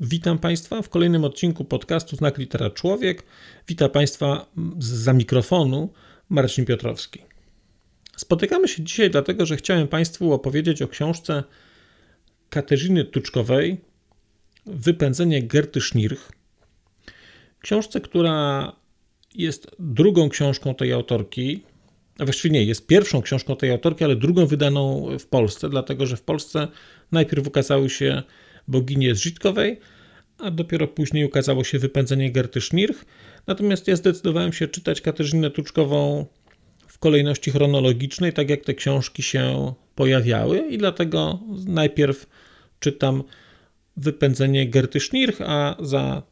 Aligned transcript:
Witam 0.00 0.38
Państwa 0.38 0.82
w 0.82 0.88
kolejnym 0.88 1.24
odcinku 1.24 1.64
podcastu 1.64 2.16
Znak 2.16 2.38
Litera 2.38 2.70
Człowiek. 2.70 3.22
Witam 3.68 3.90
Państwa 3.90 4.46
za 4.78 5.12
mikrofonu 5.12 5.92
Marcin 6.28 6.64
Piotrowski. 6.64 7.20
Spotykamy 8.16 8.68
się 8.68 8.82
dzisiaj 8.82 9.10
dlatego, 9.10 9.46
że 9.46 9.56
chciałem 9.56 9.88
Państwu 9.88 10.32
opowiedzieć 10.32 10.82
o 10.82 10.88
książce 10.88 11.44
Katarzyny 12.48 13.04
Tuczkowej 13.04 13.80
Wypędzenie 14.66 15.42
Gerty 15.42 15.80
Schnirch. 15.80 16.32
Książce, 17.60 18.00
która 18.00 18.72
jest 19.34 19.70
drugą 19.78 20.28
książką 20.28 20.74
tej 20.74 20.92
autorki, 20.92 21.62
a 22.18 22.24
właściwie 22.24 22.54
nie, 22.54 22.64
jest 22.64 22.86
pierwszą 22.86 23.22
książką 23.22 23.56
tej 23.56 23.70
autorki, 23.70 24.04
ale 24.04 24.16
drugą 24.16 24.46
wydaną 24.46 25.08
w 25.18 25.26
Polsce, 25.26 25.68
dlatego 25.68 26.06
że 26.06 26.16
w 26.16 26.22
Polsce 26.22 26.68
najpierw 27.12 27.46
ukazały 27.46 27.90
się 27.90 28.22
Boginie 28.68 29.14
z 29.14 29.20
Żitkowej, 29.20 29.78
a 30.38 30.50
dopiero 30.50 30.88
później 30.88 31.24
ukazało 31.24 31.64
się 31.64 31.78
Wypędzenie 31.78 32.32
Gerty 32.32 32.60
Schnirch. 32.60 33.04
Natomiast 33.46 33.88
ja 33.88 33.96
zdecydowałem 33.96 34.52
się 34.52 34.68
czytać 34.68 35.00
Katarzynę 35.00 35.50
Tuczkową 35.50 36.26
w 36.86 36.98
kolejności 36.98 37.50
chronologicznej, 37.50 38.32
tak 38.32 38.50
jak 38.50 38.64
te 38.64 38.74
książki 38.74 39.22
się 39.22 39.74
pojawiały 39.94 40.58
i 40.58 40.78
dlatego 40.78 41.40
najpierw 41.66 42.26
czytam 42.80 43.22
Wypędzenie 43.96 44.68
Gerty 44.68 45.00
Schnirch, 45.00 45.40
a 45.40 45.76
za 45.80 46.22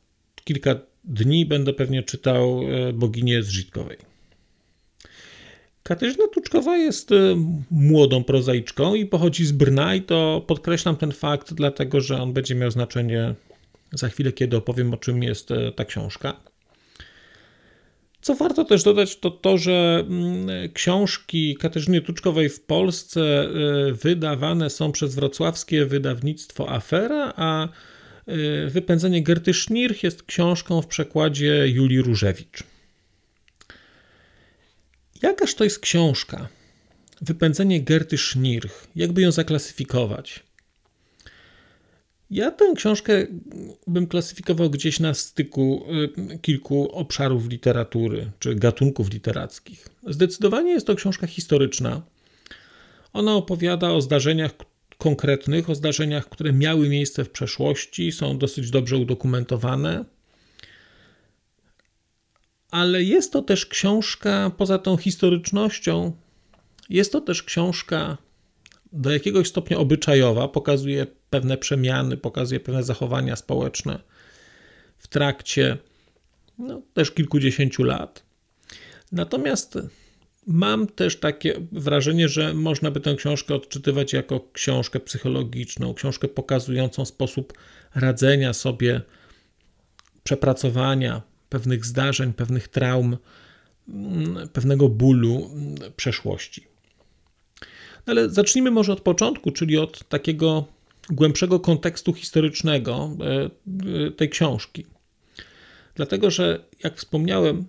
kilka 0.44 0.74
dni 1.04 1.46
będę 1.46 1.72
pewnie 1.72 2.02
czytał 2.02 2.60
e, 2.62 2.92
Boginię 2.92 3.42
z. 3.42 4.11
Katarzyna 5.82 6.28
Tuczkowa 6.28 6.76
jest 6.76 7.12
e, 7.12 7.14
młodą 7.70 8.24
prozaiczką 8.24 8.94
i 8.94 9.06
pochodzi 9.06 9.46
z 9.46 9.52
Brna 9.52 9.94
i 9.94 10.02
to 10.02 10.44
podkreślam 10.46 10.96
ten 10.96 11.12
fakt, 11.12 11.54
dlatego 11.54 12.00
że 12.00 12.22
on 12.22 12.32
będzie 12.32 12.54
miał 12.54 12.70
znaczenie 12.70 13.34
za 13.92 14.08
chwilę, 14.08 14.32
kiedy 14.32 14.56
opowiem 14.56 14.94
o 14.94 14.96
czym 14.96 15.22
jest 15.22 15.50
e, 15.50 15.72
ta 15.72 15.84
książka. 15.84 16.36
Co 18.22 18.34
warto 18.34 18.64
też 18.64 18.82
dodać, 18.82 19.16
to 19.18 19.30
to, 19.30 19.58
że 19.58 20.04
mm, 20.08 20.72
książki 20.72 21.56
Katarzyny 21.56 22.00
Tuczkowej 22.00 22.48
w 22.48 22.60
Polsce 22.60 23.44
y, 23.90 23.92
wydawane 23.92 24.70
są 24.70 24.92
przez 24.92 25.14
wrocławskie 25.14 25.86
wydawnictwo 25.86 26.70
Afera, 26.70 27.32
a 27.36 27.68
y, 28.28 28.70
Wypędzenie 28.70 29.22
Gerty 29.22 29.54
Schnirch 29.54 30.02
jest 30.02 30.22
książką 30.22 30.82
w 30.82 30.86
przekładzie 30.86 31.68
Julii 31.68 32.02
Różewicz. 32.02 32.71
Jakaż 35.22 35.54
to 35.54 35.64
jest 35.64 35.78
książka? 35.78 36.48
Wypędzenie 37.20 37.82
Gerty 37.82 38.18
Schnirch. 38.18 38.86
Jakby 38.96 39.22
ją 39.22 39.32
zaklasyfikować? 39.32 40.42
Ja 42.30 42.50
tę 42.50 42.64
książkę 42.76 43.26
bym 43.86 44.06
klasyfikował 44.06 44.70
gdzieś 44.70 45.00
na 45.00 45.14
styku 45.14 45.84
y, 46.32 46.38
kilku 46.38 46.92
obszarów 46.92 47.48
literatury 47.48 48.30
czy 48.38 48.54
gatunków 48.54 49.12
literackich. 49.12 49.88
Zdecydowanie 50.06 50.70
jest 50.70 50.86
to 50.86 50.94
książka 50.94 51.26
historyczna. 51.26 52.02
Ona 53.12 53.34
opowiada 53.34 53.90
o 53.90 54.00
zdarzeniach 54.00 54.50
konkretnych, 54.98 55.70
o 55.70 55.74
zdarzeniach, 55.74 56.28
które 56.28 56.52
miały 56.52 56.88
miejsce 56.88 57.24
w 57.24 57.30
przeszłości, 57.30 58.12
są 58.12 58.38
dosyć 58.38 58.70
dobrze 58.70 58.96
udokumentowane. 58.96 60.04
Ale 62.72 63.02
jest 63.02 63.32
to 63.32 63.42
też 63.42 63.66
książka, 63.66 64.50
poza 64.56 64.78
tą 64.78 64.96
historycznością, 64.96 66.12
jest 66.90 67.12
to 67.12 67.20
też 67.20 67.42
książka 67.42 68.18
do 68.92 69.10
jakiegoś 69.10 69.48
stopnia 69.48 69.78
obyczajowa, 69.78 70.48
pokazuje 70.48 71.06
pewne 71.30 71.56
przemiany, 71.56 72.16
pokazuje 72.16 72.60
pewne 72.60 72.82
zachowania 72.82 73.36
społeczne 73.36 73.98
w 74.98 75.08
trakcie 75.08 75.78
no, 76.58 76.82
też 76.94 77.10
kilkudziesięciu 77.10 77.82
lat. 77.82 78.22
Natomiast 79.12 79.78
mam 80.46 80.86
też 80.86 81.20
takie 81.20 81.54
wrażenie, 81.72 82.28
że 82.28 82.54
można 82.54 82.90
by 82.90 83.00
tę 83.00 83.14
książkę 83.14 83.54
odczytywać 83.54 84.12
jako 84.12 84.48
książkę 84.52 85.00
psychologiczną, 85.00 85.94
książkę 85.94 86.28
pokazującą 86.28 87.04
sposób 87.04 87.52
radzenia 87.94 88.52
sobie, 88.52 89.00
przepracowania 90.24 91.31
pewnych 91.52 91.84
zdarzeń, 91.84 92.32
pewnych 92.32 92.68
traum, 92.68 93.16
pewnego 94.52 94.88
bólu 94.88 95.50
przeszłości. 95.96 96.66
Ale 98.06 98.30
zacznijmy 98.30 98.70
może 98.70 98.92
od 98.92 99.00
początku, 99.00 99.50
czyli 99.50 99.78
od 99.78 100.08
takiego 100.08 100.64
głębszego 101.10 101.60
kontekstu 101.60 102.14
historycznego 102.14 103.16
e, 103.20 103.50
e, 104.06 104.10
tej 104.10 104.28
książki. 104.28 104.86
Dlatego, 105.94 106.30
że 106.30 106.64
jak 106.84 106.96
wspomniałem, 106.96 107.66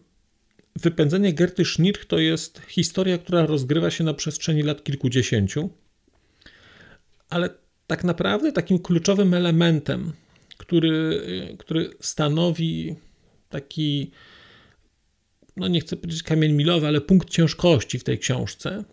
wypędzenie 0.75 1.33
Gerty 1.33 1.65
Schnirch 1.65 2.05
to 2.05 2.19
jest 2.19 2.61
historia, 2.67 3.17
która 3.17 3.45
rozgrywa 3.45 3.91
się 3.91 4.03
na 4.03 4.13
przestrzeni 4.13 4.63
lat 4.63 4.83
kilkudziesięciu, 4.83 5.69
ale 7.29 7.50
tak 7.88 8.03
naprawdę 8.03 8.51
takim 8.51 8.79
kluczowym 8.79 9.33
elementem, 9.33 10.13
który, 10.57 11.21
który 11.59 11.89
stanowi 12.00 12.95
taki, 13.53 14.11
no 15.57 15.67
nie 15.67 15.81
chcę 15.81 15.97
powiedzieć 15.97 16.23
kamień 16.23 16.51
milowy, 16.53 16.87
ale 16.87 17.01
punkt 17.01 17.29
ciężkości 17.29 17.99
w 17.99 18.03
tej 18.03 18.19
książce, 18.19 18.83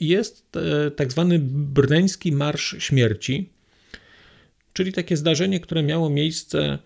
jest 0.00 0.56
e, 0.56 0.90
tak 0.90 1.12
zwany 1.12 1.38
brneński 1.42 2.32
Marsz 2.32 2.76
Śmierci, 2.78 3.50
czyli 4.72 4.92
takie 4.92 5.16
zdarzenie, 5.16 5.60
które 5.60 5.82
miało 5.82 6.10
miejsce 6.10 6.78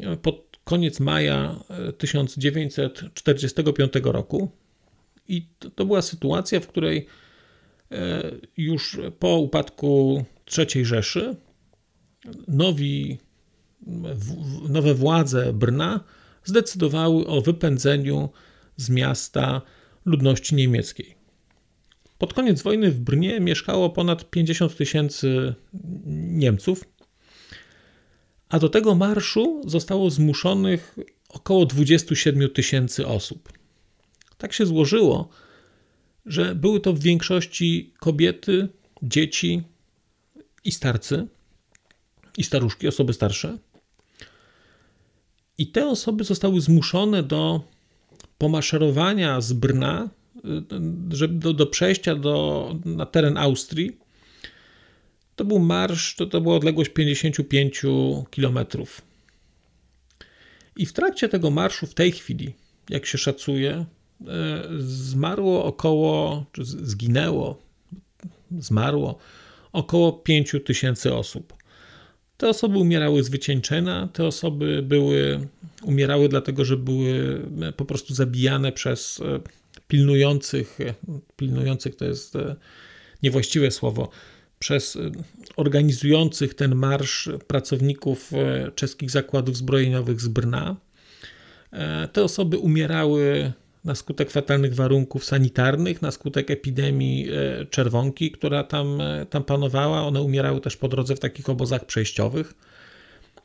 e, 0.00 0.16
pod 0.16 0.58
koniec 0.64 1.00
maja 1.00 1.64
1945 1.98 3.96
e, 3.96 4.00
roku. 4.12 4.50
I 5.28 5.46
to, 5.58 5.70
to 5.70 5.84
była 5.84 6.02
sytuacja, 6.02 6.60
w 6.60 6.66
której 6.66 7.06
już 8.56 9.00
po 9.18 9.38
upadku 9.38 10.24
III 10.58 10.84
Rzeszy 10.84 11.36
nowi, 12.48 13.18
nowe 14.68 14.94
władze 14.94 15.52
Brna 15.52 16.04
zdecydowały 16.44 17.26
o 17.26 17.40
wypędzeniu 17.40 18.30
z 18.76 18.90
miasta 18.90 19.62
ludności 20.04 20.54
niemieckiej. 20.54 21.14
Pod 22.18 22.34
koniec 22.34 22.62
wojny 22.62 22.90
w 22.90 23.00
Brnie 23.00 23.40
mieszkało 23.40 23.90
ponad 23.90 24.30
50 24.30 24.76
tysięcy 24.76 25.54
Niemców, 26.06 26.84
a 28.48 28.58
do 28.58 28.68
tego 28.68 28.94
marszu 28.94 29.62
zostało 29.66 30.10
zmuszonych 30.10 30.96
około 31.28 31.66
27 31.66 32.50
tysięcy 32.50 33.06
osób. 33.06 33.52
Tak 34.38 34.52
się 34.52 34.66
złożyło, 34.66 35.28
że 36.26 36.54
były 36.54 36.80
to 36.80 36.92
w 36.92 36.98
większości 36.98 37.94
kobiety, 38.00 38.68
dzieci 39.02 39.62
i 40.64 40.72
starcy, 40.72 41.26
i 42.38 42.44
staruszki, 42.44 42.88
osoby 42.88 43.12
starsze. 43.12 43.58
I 45.62 45.66
te 45.66 45.86
osoby 45.88 46.24
zostały 46.24 46.60
zmuszone 46.60 47.22
do 47.22 47.60
pomaszerowania 48.38 49.40
z 49.40 49.52
Brna 49.52 50.08
żeby 51.10 51.34
do, 51.34 51.52
do 51.52 51.66
przejścia 51.66 52.14
do, 52.14 52.76
na 52.84 53.06
teren 53.06 53.36
Austrii, 53.36 53.96
to 55.36 55.44
był 55.44 55.58
marsz, 55.58 56.16
to, 56.16 56.26
to 56.26 56.40
była 56.40 56.56
odległość 56.56 56.90
55 56.90 57.82
kilometrów. 58.30 59.02
I 60.76 60.86
w 60.86 60.92
trakcie 60.92 61.28
tego 61.28 61.50
marszu, 61.50 61.86
w 61.86 61.94
tej 61.94 62.12
chwili, 62.12 62.54
jak 62.90 63.06
się 63.06 63.18
szacuje, 63.18 63.72
e, 63.72 63.84
zmarło 64.78 65.64
około, 65.64 66.44
czy 66.52 66.64
zginęło, 66.64 67.62
zmarło 68.58 69.18
około 69.72 70.12
5 70.12 70.56
tysięcy 70.64 71.14
osób. 71.14 71.61
Te 72.42 72.48
osoby 72.48 72.78
umierały 72.78 73.22
z 73.22 73.28
wycieńczenia, 73.28 74.08
te 74.12 74.26
osoby 74.26 74.82
były, 74.82 75.48
umierały 75.82 76.28
dlatego, 76.28 76.64
że 76.64 76.76
były 76.76 77.40
po 77.76 77.84
prostu 77.84 78.14
zabijane 78.14 78.72
przez 78.72 79.20
e, 79.20 79.40
pilnujących, 79.88 80.78
pilnujących 81.36 81.96
to 81.96 82.04
jest 82.04 82.36
e, 82.36 82.56
niewłaściwe 83.22 83.70
słowo, 83.70 84.10
przez 84.58 84.96
e, 84.96 85.10
organizujących 85.56 86.54
ten 86.54 86.74
marsz 86.74 87.28
pracowników 87.46 88.32
e, 88.32 88.70
czeskich 88.74 89.10
zakładów 89.10 89.56
zbrojeniowych 89.56 90.20
z 90.20 90.28
Brna. 90.28 90.76
E, 91.72 92.08
te 92.08 92.24
osoby 92.24 92.58
umierały 92.58 93.52
na 93.84 93.94
skutek 93.94 94.30
fatalnych 94.30 94.74
warunków 94.74 95.24
sanitarnych, 95.24 96.02
na 96.02 96.10
skutek 96.10 96.50
epidemii 96.50 97.28
e, 97.30 97.66
czerwonki, 97.66 98.30
która 98.30 98.64
tam, 98.64 99.00
e, 99.00 99.26
tam 99.26 99.44
panowała. 99.44 100.02
One 100.02 100.22
umierały 100.22 100.60
też 100.60 100.76
po 100.76 100.88
drodze 100.88 101.16
w 101.16 101.20
takich 101.20 101.48
obozach 101.48 101.86
przejściowych. 101.86 102.54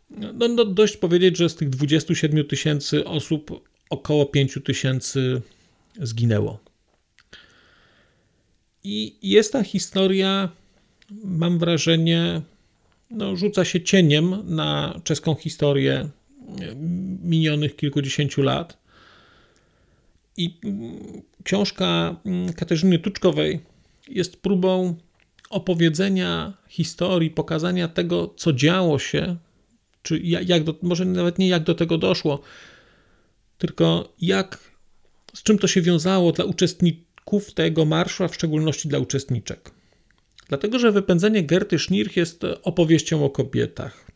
No, 0.09 0.47
no 0.47 0.65
dość 0.65 0.97
powiedzieć, 0.97 1.37
że 1.37 1.49
z 1.49 1.55
tych 1.55 1.69
27 1.69 2.45
tysięcy 2.45 3.05
osób 3.05 3.67
około 3.89 4.25
5 4.25 4.59
tysięcy 4.65 5.41
zginęło. 6.01 6.59
I 8.83 9.15
jest 9.21 9.53
ta 9.53 9.63
historia, 9.63 10.49
mam 11.23 11.59
wrażenie, 11.59 12.41
no, 13.11 13.35
rzuca 13.35 13.65
się 13.65 13.81
cieniem 13.81 14.55
na 14.55 14.99
czeską 15.03 15.35
historię 15.35 16.09
minionych 17.23 17.75
kilkudziesięciu 17.75 18.41
lat. 18.41 18.77
I 20.37 20.59
książka 21.43 22.15
Katarzyny 22.55 22.99
Tuczkowej 22.99 23.59
jest 24.09 24.41
próbą 24.41 24.95
opowiedzenia 25.49 26.53
historii, 26.67 27.29
pokazania 27.29 27.87
tego, 27.87 28.33
co 28.37 28.53
działo 28.53 28.99
się, 28.99 29.37
czy 30.01 30.19
jak 30.19 30.63
do, 30.63 30.75
może 30.81 31.05
nawet 31.05 31.39
nie 31.39 31.47
jak 31.47 31.63
do 31.63 31.75
tego 31.75 31.97
doszło, 31.97 32.41
tylko 33.57 34.13
jak, 34.21 34.71
z 35.33 35.43
czym 35.43 35.57
to 35.57 35.67
się 35.67 35.81
wiązało 35.81 36.31
dla 36.31 36.45
uczestników 36.45 37.53
tego 37.53 37.85
marszu, 37.85 38.23
a 38.23 38.27
w 38.27 38.35
szczególności 38.35 38.87
dla 38.87 38.99
uczestniczek. 38.99 39.71
Dlatego, 40.49 40.79
że 40.79 40.91
wypędzenie 40.91 41.43
Gerty 41.43 41.79
Schnirch 41.79 42.17
jest 42.17 42.43
opowieścią 42.63 43.25
o 43.25 43.29
kobietach. 43.29 44.11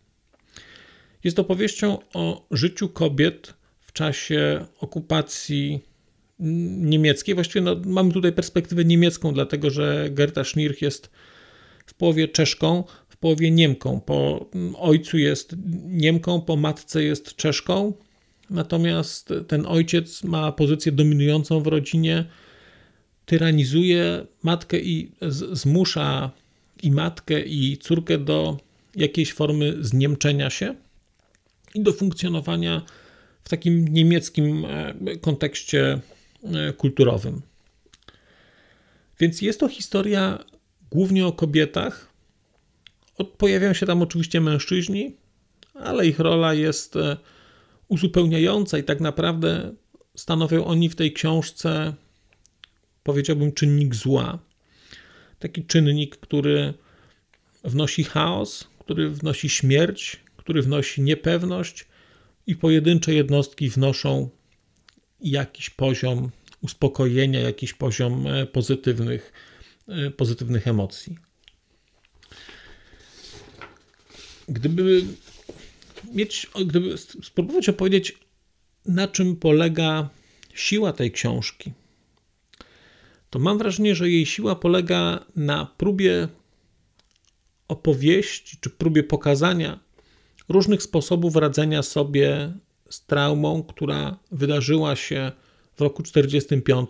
Jest 1.23 1.39
opowieścią 1.39 1.97
o 2.13 2.47
życiu 2.51 2.89
kobiet 2.89 3.53
w 3.79 3.93
czasie 3.93 4.65
okupacji 4.79 5.81
niemieckiej. 6.41 7.35
Właściwie 7.35 7.61
no, 7.61 7.75
mamy 7.85 8.13
tutaj 8.13 8.31
perspektywę 8.33 8.85
niemiecką, 8.85 9.33
dlatego 9.33 9.69
że 9.69 10.09
Gerta 10.11 10.43
Schnirch 10.43 10.81
jest 10.81 11.09
w 11.85 11.93
połowie 11.93 12.27
Czeszką, 12.27 12.83
w 13.09 13.17
połowie 13.17 13.51
Niemką. 13.51 14.01
Po 14.01 14.49
ojcu 14.77 15.17
jest 15.17 15.55
Niemką, 15.85 16.41
po 16.41 16.55
matce 16.55 17.03
jest 17.03 17.35
Czeszką. 17.35 17.93
Natomiast 18.49 19.33
ten 19.47 19.65
ojciec 19.65 20.23
ma 20.23 20.51
pozycję 20.51 20.91
dominującą 20.91 21.59
w 21.59 21.67
rodzinie, 21.67 22.25
tyranizuje 23.25 24.25
matkę 24.43 24.79
i 24.79 25.11
zmusza 25.51 26.31
i 26.83 26.91
matkę, 26.91 27.41
i 27.41 27.77
córkę 27.77 28.17
do 28.17 28.57
jakiejś 28.95 29.33
formy 29.33 29.77
zniemczenia 29.79 30.49
się 30.49 30.75
i 31.75 31.81
do 31.81 31.93
funkcjonowania 31.93 32.81
w 33.43 33.49
takim 33.49 33.87
niemieckim 33.87 34.65
e, 34.65 34.93
kontekście 35.21 35.99
kulturowym. 36.77 37.41
Więc 39.19 39.41
jest 39.41 39.59
to 39.59 39.67
historia 39.67 40.43
głównie 40.91 41.27
o 41.27 41.31
kobietach. 41.31 42.11
Pojawiają 43.37 43.73
się 43.73 43.85
tam 43.85 44.01
oczywiście 44.01 44.41
mężczyźni, 44.41 45.15
ale 45.73 46.07
ich 46.07 46.19
rola 46.19 46.53
jest 46.53 46.95
e, 46.95 47.17
uzupełniająca 47.87 48.77
i 48.77 48.83
tak 48.83 48.99
naprawdę 48.99 49.75
stanowią 50.15 50.65
oni 50.65 50.89
w 50.89 50.95
tej 50.95 51.13
książce, 51.13 51.93
powiedziałbym, 53.03 53.51
czynnik 53.51 53.95
zła. 53.95 54.39
Taki 55.39 55.65
czynnik, 55.65 56.17
który 56.17 56.73
wnosi 57.63 58.03
chaos, 58.03 58.67
który 58.79 59.09
wnosi 59.09 59.49
śmierć, 59.49 60.19
który 60.37 60.61
wnosi 60.61 61.01
niepewność 61.01 61.87
i 62.47 62.55
pojedyncze 62.55 63.13
jednostki 63.13 63.69
wnoszą 63.69 64.29
jakiś 65.21 65.69
poziom 65.69 66.29
uspokojenia, 66.61 67.39
jakiś 67.39 67.73
poziom 67.73 68.27
e, 68.27 68.45
pozytywnych, 68.45 69.33
e, 69.87 70.11
pozytywnych 70.11 70.67
emocji. 70.67 71.17
Gdyby 74.47 75.03
mieć, 76.13 76.47
gdyby 76.65 76.97
spróbować 76.97 77.69
opowiedzieć, 77.69 78.17
na 78.85 79.07
czym 79.07 79.35
polega 79.35 80.09
siła 80.53 80.93
tej 80.93 81.11
książki, 81.11 81.71
to 83.29 83.39
mam 83.39 83.57
wrażenie, 83.57 83.95
że 83.95 84.09
jej 84.09 84.25
siła 84.25 84.55
polega 84.55 85.25
na 85.35 85.65
próbie 85.77 86.27
opowieści, 87.67 88.57
czy 88.61 88.69
próbie 88.69 89.03
pokazania 89.03 89.79
różnych 90.49 90.83
sposobów 90.83 91.35
radzenia 91.35 91.83
sobie 91.83 92.53
z 92.91 93.05
traumą, 93.05 93.63
która 93.63 94.17
wydarzyła 94.31 94.95
się 94.95 95.31
w 95.75 95.81
roku 95.81 96.03
1945 96.03 96.89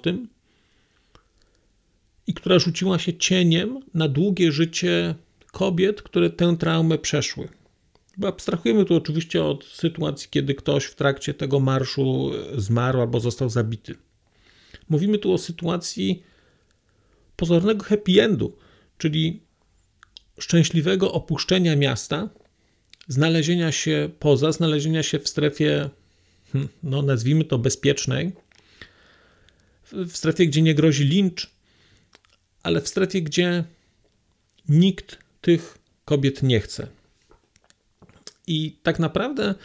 i 2.27 2.33
która 2.33 2.59
rzuciła 2.59 2.99
się 2.99 3.13
cieniem 3.13 3.79
na 3.93 4.07
długie 4.07 4.51
życie 4.51 5.15
kobiet, 5.51 6.01
które 6.01 6.29
tę 6.29 6.57
traumę 6.59 6.97
przeszły. 6.97 7.47
Bo 8.17 8.27
abstrahujemy 8.27 8.85
tu 8.85 8.95
oczywiście 8.95 9.43
od 9.43 9.65
sytuacji, 9.65 10.27
kiedy 10.31 10.55
ktoś 10.55 10.85
w 10.85 10.95
trakcie 10.95 11.33
tego 11.33 11.59
marszu 11.59 12.31
zmarł 12.57 13.01
albo 13.01 13.19
został 13.19 13.49
zabity. 13.49 13.95
Mówimy 14.89 15.17
tu 15.17 15.33
o 15.33 15.37
sytuacji 15.37 16.23
pozornego 17.35 17.83
happy 17.83 18.23
endu, 18.23 18.57
czyli 18.97 19.41
szczęśliwego 20.39 21.11
opuszczenia 21.11 21.75
miasta, 21.75 22.29
znalezienia 23.07 23.71
się 23.71 24.09
poza, 24.19 24.51
znalezienia 24.51 25.03
się 25.03 25.19
w 25.19 25.29
strefie, 25.29 25.89
hm, 26.53 26.67
no 26.83 27.01
nazwijmy 27.01 27.43
to 27.43 27.57
bezpiecznej, 27.57 28.31
w 29.91 30.17
strefie, 30.17 30.47
gdzie 30.47 30.61
nie 30.61 30.75
grozi 30.75 31.03
lincz, 31.03 31.49
ale 32.63 32.81
w 32.81 32.87
strefie, 32.87 33.21
gdzie 33.21 33.63
nikt 34.69 35.17
tych 35.41 35.77
kobiet 36.05 36.43
nie 36.43 36.59
chce. 36.59 36.87
I 38.47 38.77
tak 38.83 38.99
naprawdę 38.99 39.55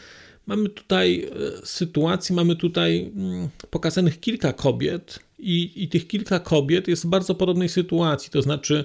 mamy 0.47 0.69
tutaj 0.69 1.25
e, 1.25 1.67
sytuację, 1.67 2.37
mamy 2.37 2.57
tutaj 2.57 3.13
mm, 3.17 3.49
pokazanych 3.71 4.21
kilka 4.21 4.53
kobiet, 4.53 5.27
i, 5.39 5.83
i 5.83 5.89
tych 5.89 6.09
kilka 6.09 6.41
kobiet 6.41 6.89
jest 6.89 7.05
w 7.05 7.09
bardzo 7.09 7.35
podobnej 7.35 7.69
sytuacji. 7.69 8.31
To 8.31 8.43
znaczy, 8.43 8.85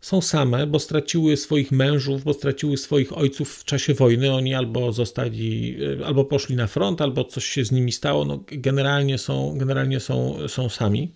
są 0.00 0.20
same, 0.20 0.66
bo 0.66 0.78
straciły 0.78 1.36
swoich 1.36 1.72
mężów, 1.72 2.24
bo 2.24 2.34
straciły 2.34 2.76
swoich 2.76 3.18
ojców 3.18 3.54
w 3.54 3.64
czasie 3.64 3.94
wojny. 3.94 4.32
Oni 4.32 4.54
albo 4.54 4.92
zostali, 4.92 5.76
e, 6.00 6.06
albo 6.06 6.24
poszli 6.24 6.56
na 6.56 6.66
front, 6.66 7.02
albo 7.02 7.24
coś 7.24 7.44
się 7.44 7.64
z 7.64 7.72
nimi 7.72 7.92
stało. 7.92 8.24
No, 8.24 8.44
generalnie 8.46 9.18
są, 9.18 9.58
generalnie 9.58 10.00
są, 10.00 10.48
są 10.48 10.68
sami. 10.68 11.12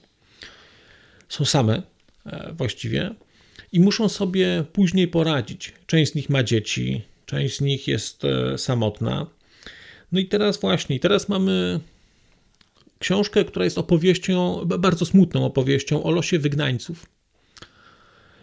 Są 1.29 1.45
same 1.45 1.83
e, 2.27 2.53
właściwie 2.53 3.15
i 3.73 3.81
muszą 3.81 4.09
sobie 4.09 4.65
później 4.73 5.09
poradzić. 5.09 5.73
Część 5.87 6.13
z 6.13 6.15
nich 6.15 6.31
ma 6.31 6.43
dzieci, 6.43 7.03
część 7.27 7.57
z 7.57 7.61
nich 7.61 7.89
jest 7.89 8.25
e, 8.25 8.59
samotna. 8.59 9.27
No 10.13 10.21
i 10.21 10.27
teraz 10.27 10.61
właśnie, 10.61 11.01
teraz 11.01 11.29
mamy 11.29 11.81
książkę, 12.99 13.45
która 13.45 13.65
jest 13.65 13.79
opowieścią, 13.79 14.65
bardzo 14.65 15.07
smutną 15.07 15.45
opowieścią 15.45 16.03
o 16.03 16.11
losie 16.11 16.39
wygnańców. 16.39 17.07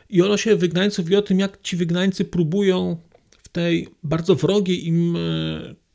I 0.10 0.22
o 0.22 0.28
losie 0.28 0.56
wygnańców 0.56 1.12
i 1.12 1.16
o 1.16 1.22
tym, 1.22 1.40
jak 1.40 1.62
ci 1.62 1.78
wygnańcy 1.78 2.26
próbują 2.26 2.98
w 3.44 3.50
tej 3.50 3.88
bardzo 4.04 4.36
wrogiej 4.36 4.88
im 4.88 5.16
e, 5.16 5.20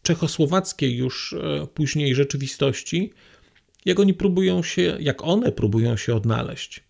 czechosłowackiej 0.03 0.97
już 0.97 1.33
e, 1.33 1.67
później 1.67 2.15
rzeczywistości, 2.15 3.13
jak 3.85 4.01
oni 4.01 4.15
próbują 4.15 4.63
się, 4.63 4.97
jak 5.01 5.25
one 5.25 5.53
próbują 5.53 5.97
się 5.97 6.15
odnaleźć. 6.15 6.85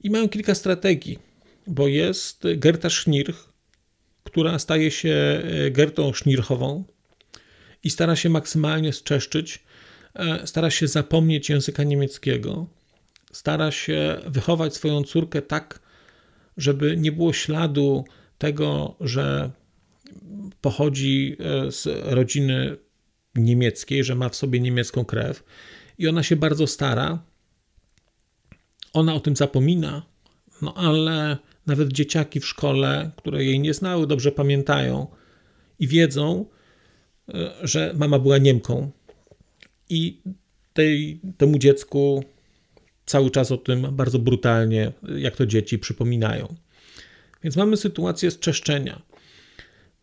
I 0.00 0.10
mają 0.10 0.28
kilka 0.28 0.54
strategii, 0.54 1.18
bo 1.66 1.88
jest 1.88 2.44
Gerta 2.56 2.90
Schnirch, 2.90 3.52
która 4.24 4.58
staje 4.58 4.90
się 4.90 5.42
e, 5.44 5.70
Gertą 5.70 6.12
Schnirchową 6.12 6.84
i 7.84 7.90
stara 7.90 8.16
się 8.16 8.28
maksymalnie 8.28 8.92
zczeszczyć, 8.92 9.64
stara 10.44 10.70
się 10.70 10.88
zapomnieć 10.88 11.48
języka 11.48 11.84
niemieckiego, 11.84 12.66
stara 13.32 13.70
się 13.70 14.20
wychować 14.26 14.74
swoją 14.74 15.04
córkę 15.04 15.42
tak, 15.42 15.80
żeby 16.56 16.96
nie 16.96 17.12
było 17.12 17.32
śladu 17.32 18.04
tego, 18.38 18.96
że 19.00 19.50
pochodzi 20.60 21.36
e, 21.40 21.72
z 21.72 21.86
rodziny 22.04 22.76
niemieckiej, 23.34 24.04
że 24.04 24.14
ma 24.14 24.28
w 24.28 24.36
sobie 24.36 24.60
niemiecką 24.60 25.04
krew. 25.04 25.44
I 25.98 26.08
ona 26.08 26.22
się 26.22 26.36
bardzo 26.36 26.66
stara. 26.66 27.22
Ona 28.92 29.14
o 29.14 29.20
tym 29.20 29.36
zapomina, 29.36 30.02
no 30.62 30.74
ale 30.74 31.36
nawet 31.66 31.92
dzieciaki 31.92 32.40
w 32.40 32.46
szkole, 32.46 33.10
które 33.16 33.44
jej 33.44 33.60
nie 33.60 33.74
znały, 33.74 34.06
dobrze 34.06 34.32
pamiętają 34.32 35.06
i 35.78 35.88
wiedzą, 35.88 36.46
e, 37.28 37.54
że 37.62 37.94
mama 37.96 38.18
była 38.18 38.38
Niemką. 38.38 38.90
I 39.88 40.20
tej, 40.72 41.20
temu 41.36 41.58
dziecku 41.58 42.24
cały 43.06 43.30
czas 43.30 43.52
o 43.52 43.56
tym 43.56 43.86
bardzo 43.92 44.18
brutalnie, 44.18 44.92
jak 45.16 45.36
to 45.36 45.46
dzieci 45.46 45.78
przypominają. 45.78 46.54
Więc 47.42 47.56
mamy 47.56 47.76
sytuację 47.76 48.30
zczeszczenia. 48.30 49.02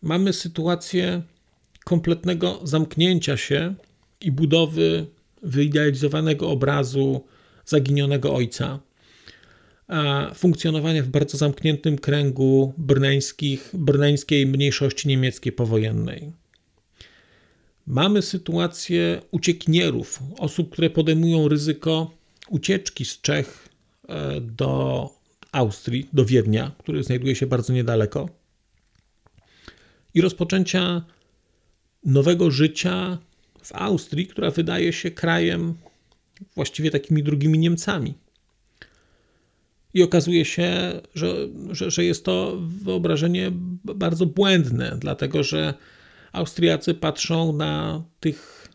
Mamy 0.01 0.33
sytuację 0.33 1.21
kompletnego 1.83 2.59
zamknięcia 2.63 3.37
się 3.37 3.75
i 4.21 4.31
budowy 4.31 5.05
wyidealizowanego 5.43 6.49
obrazu 6.49 7.25
zaginionego 7.65 8.35
ojca, 8.35 8.79
funkcjonowania 10.35 11.03
w 11.03 11.07
bardzo 11.07 11.37
zamkniętym 11.37 11.97
kręgu 11.97 12.73
brneńskich, 12.77 13.69
brneńskiej 13.73 14.45
mniejszości 14.45 15.07
niemieckiej 15.07 15.51
powojennej. 15.51 16.31
Mamy 17.87 18.21
sytuację 18.21 19.21
uciekinierów, 19.31 20.19
osób, 20.37 20.71
które 20.71 20.89
podejmują 20.89 21.47
ryzyko 21.47 22.11
ucieczki 22.49 23.05
z 23.05 23.21
Czech 23.21 23.69
e, 24.07 24.41
do 24.41 25.09
Austrii, 25.51 26.09
do 26.13 26.25
Wiednia, 26.25 26.71
który 26.77 27.03
znajduje 27.03 27.35
się 27.35 27.47
bardzo 27.47 27.73
niedaleko, 27.73 28.29
i 30.13 30.21
rozpoczęcia 30.21 31.01
nowego 32.05 32.51
życia 32.51 33.17
w 33.63 33.71
Austrii, 33.71 34.27
która 34.27 34.51
wydaje 34.51 34.93
się 34.93 35.11
krajem 35.11 35.73
właściwie 36.55 36.91
takimi 36.91 37.23
drugimi 37.23 37.59
Niemcami. 37.59 38.13
I 39.93 40.03
okazuje 40.03 40.45
się, 40.45 41.01
że, 41.15 41.35
że, 41.71 41.91
że 41.91 42.05
jest 42.05 42.25
to 42.25 42.57
wyobrażenie 42.61 43.51
bardzo 43.83 44.25
błędne, 44.25 44.97
dlatego 44.99 45.43
że 45.43 45.73
Austriacy 46.31 46.93
patrzą 46.93 47.53
na 47.53 48.03
tych, 48.19 48.69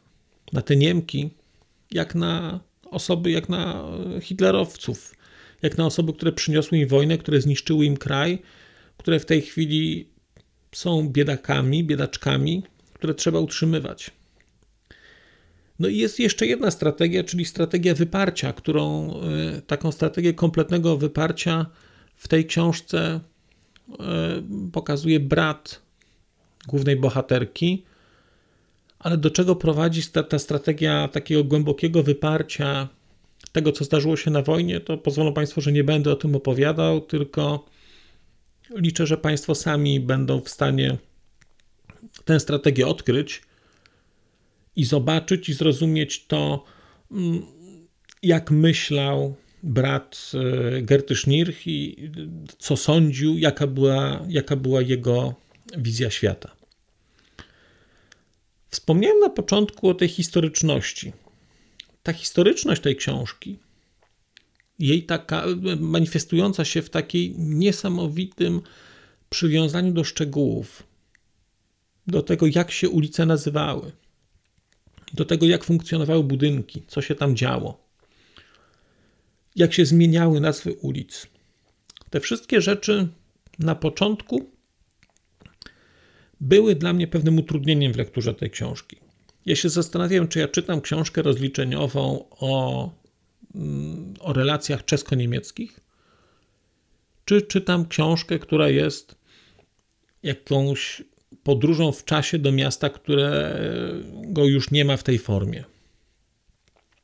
na 0.53 0.63
te 0.63 0.77
Niemki, 0.77 1.31
jak 1.91 2.15
na 2.15 2.61
osoby, 2.91 3.31
jak 3.31 3.49
na 3.49 3.85
hitlerowców, 4.21 5.15
jak 5.63 5.79
na 5.79 5.87
osoby, 5.87 6.13
które 6.13 6.33
przyniosły 6.33 6.79
im 6.79 6.89
wojnę, 6.89 7.19
które 7.19 7.41
zniszczyły 7.41 7.85
im 7.85 7.97
kraj, 7.97 8.43
które 8.97 9.21
w 9.21 9.27
tej 9.27 9.43
chwili 9.43 10.09
są 10.73 11.09
biedakami, 11.09 11.85
biedaczkami, 11.85 12.63
które 12.95 13.15
trzeba 13.15 13.39
utrzymywać. 13.39 14.11
No 15.79 15.89
i 15.89 15.97
jest 15.97 16.21
jeszcze 16.21 16.47
jedna 16.47 16.71
strategia, 16.71 17.25
czyli 17.25 17.45
strategia 17.45 17.95
wyparcia, 17.95 18.53
którą 18.53 19.11
e, 19.11 19.63
taką 19.63 19.93
strategię 19.93 20.35
kompletnego 20.35 20.97
wyparcia 20.97 21.67
w 22.17 22.29
tej 22.29 22.47
książce 22.47 23.21
e, 24.01 24.43
pokazuje 24.73 25.21
brat 25.21 25.83
głównej 26.69 26.97
bohaterki. 26.97 27.85
Ale 28.99 29.17
do 29.17 29.31
czego 29.31 29.57
prowadzi 29.57 30.03
ta, 30.03 30.23
ta 30.23 30.39
strategia 30.39 31.09
takiego 31.09 31.45
głębokiego 31.45 32.03
wyparcia 32.03 32.89
tego, 33.53 33.73
co 33.73 33.85
zdarzyło 33.85 34.17
się 34.17 34.31
na 34.31 34.43
wojnie, 34.43 34.81
to 34.81 34.99
pozwolą 34.99 35.33
Państwo, 35.33 35.61
że 35.61 35.73
nie 35.73 35.85
będę 35.85 36.13
o 36.13 36.17
tym 36.17 36.37
opowiadał, 36.37 37.01
tylko 37.01 37.65
liczę, 38.71 39.07
że 39.07 39.17
Państwo 39.17 39.55
sami 39.55 40.01
będą 40.01 40.41
w 40.41 40.49
stanie 40.49 40.97
tę 42.25 42.41
strategię 42.41 42.87
odkryć 42.87 43.43
i 44.77 44.85
zobaczyć 44.85 45.49
i 45.49 45.55
zrozumieć 45.55 46.27
to, 46.27 46.65
mm, 47.11 47.43
jak 48.23 48.51
myślał 48.51 49.37
brat 49.63 50.33
e, 50.35 50.83
Gerty 50.83 51.15
Schnirch 51.15 51.67
i 51.67 52.11
co 52.59 52.77
sądził, 52.77 53.39
jaka 53.39 53.67
była, 53.67 54.21
jaka 54.29 54.57
była 54.57 54.83
jego 54.83 55.35
wizja 55.77 56.11
świata. 56.11 56.58
Wspomniałem 58.71 59.21
na 59.21 59.31
początku 59.31 59.89
o 59.89 59.95
tej 59.95 60.09
historyczności. 60.09 61.13
Ta 62.03 62.13
historyczność 62.13 62.83
tej 62.83 62.97
książki, 62.97 63.59
jej 64.79 65.03
taka 65.03 65.45
manifestująca 65.81 66.65
się 66.65 66.83
w 66.83 66.91
takiej 66.91 67.35
niesamowitym 67.39 68.61
przywiązaniu 69.31 69.93
do 69.93 70.05
szczegółów, 70.05 70.83
do 72.07 72.23
tego, 72.23 72.47
jak 72.47 72.71
się 72.71 72.89
ulice 72.89 73.27
nazywały, 73.27 73.93
do 75.15 75.25
tego, 75.25 75.47
jak 75.47 75.65
funkcjonowały 75.65 76.25
budynki, 76.25 76.83
co 76.87 77.03
się 77.03 77.15
tam 77.15 77.37
działo, 77.37 77.89
jak 79.57 79.75
się 79.75 79.87
zmieniały 79.87 80.41
nazwy 80.41 80.73
ulic. 80.73 81.27
Te 82.11 82.21
wszystkie 82.21 82.61
rzeczy 82.61 83.09
na 83.59 83.75
początku 83.75 84.51
były 86.41 86.75
dla 86.75 86.93
mnie 86.93 87.09
pewnym 87.09 87.39
utrudnieniem 87.39 87.93
w 87.93 87.97
lekturze 87.97 88.35
tej 88.35 88.51
książki. 88.51 88.97
Ja 89.47 89.57
się 89.57 89.69
zastanawiałem, 89.69 90.29
czy 90.29 90.39
ja 90.39 90.49
czytam 90.49 90.81
książkę 90.81 91.23
rozliczeniową 91.23 92.25
o, 92.31 92.91
mm, 93.55 94.15
o 94.21 94.33
relacjach 94.33 94.85
czesko-niemieckich, 94.85 95.81
czy 97.25 97.43
czytam 97.43 97.89
książkę, 97.89 98.39
która 98.39 98.69
jest 98.69 99.15
jakąś 100.23 101.03
podróżą 101.43 101.93
w 101.93 102.05
czasie 102.05 102.39
do 102.39 102.53
miasta, 102.53 102.91
którego 102.91 104.45
już 104.45 104.71
nie 104.71 104.85
ma 104.85 104.97
w 104.97 105.03
tej 105.03 105.19
formie. 105.19 105.65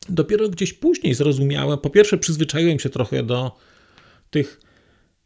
Dopiero 0.08 0.48
gdzieś 0.48 0.72
później 0.72 1.14
zrozumiałem, 1.14 1.78
po 1.78 1.90
pierwsze 1.90 2.18
przyzwyczaiłem 2.18 2.78
się 2.78 2.90
trochę 2.90 3.22
do 3.22 3.56
tych, 4.30 4.60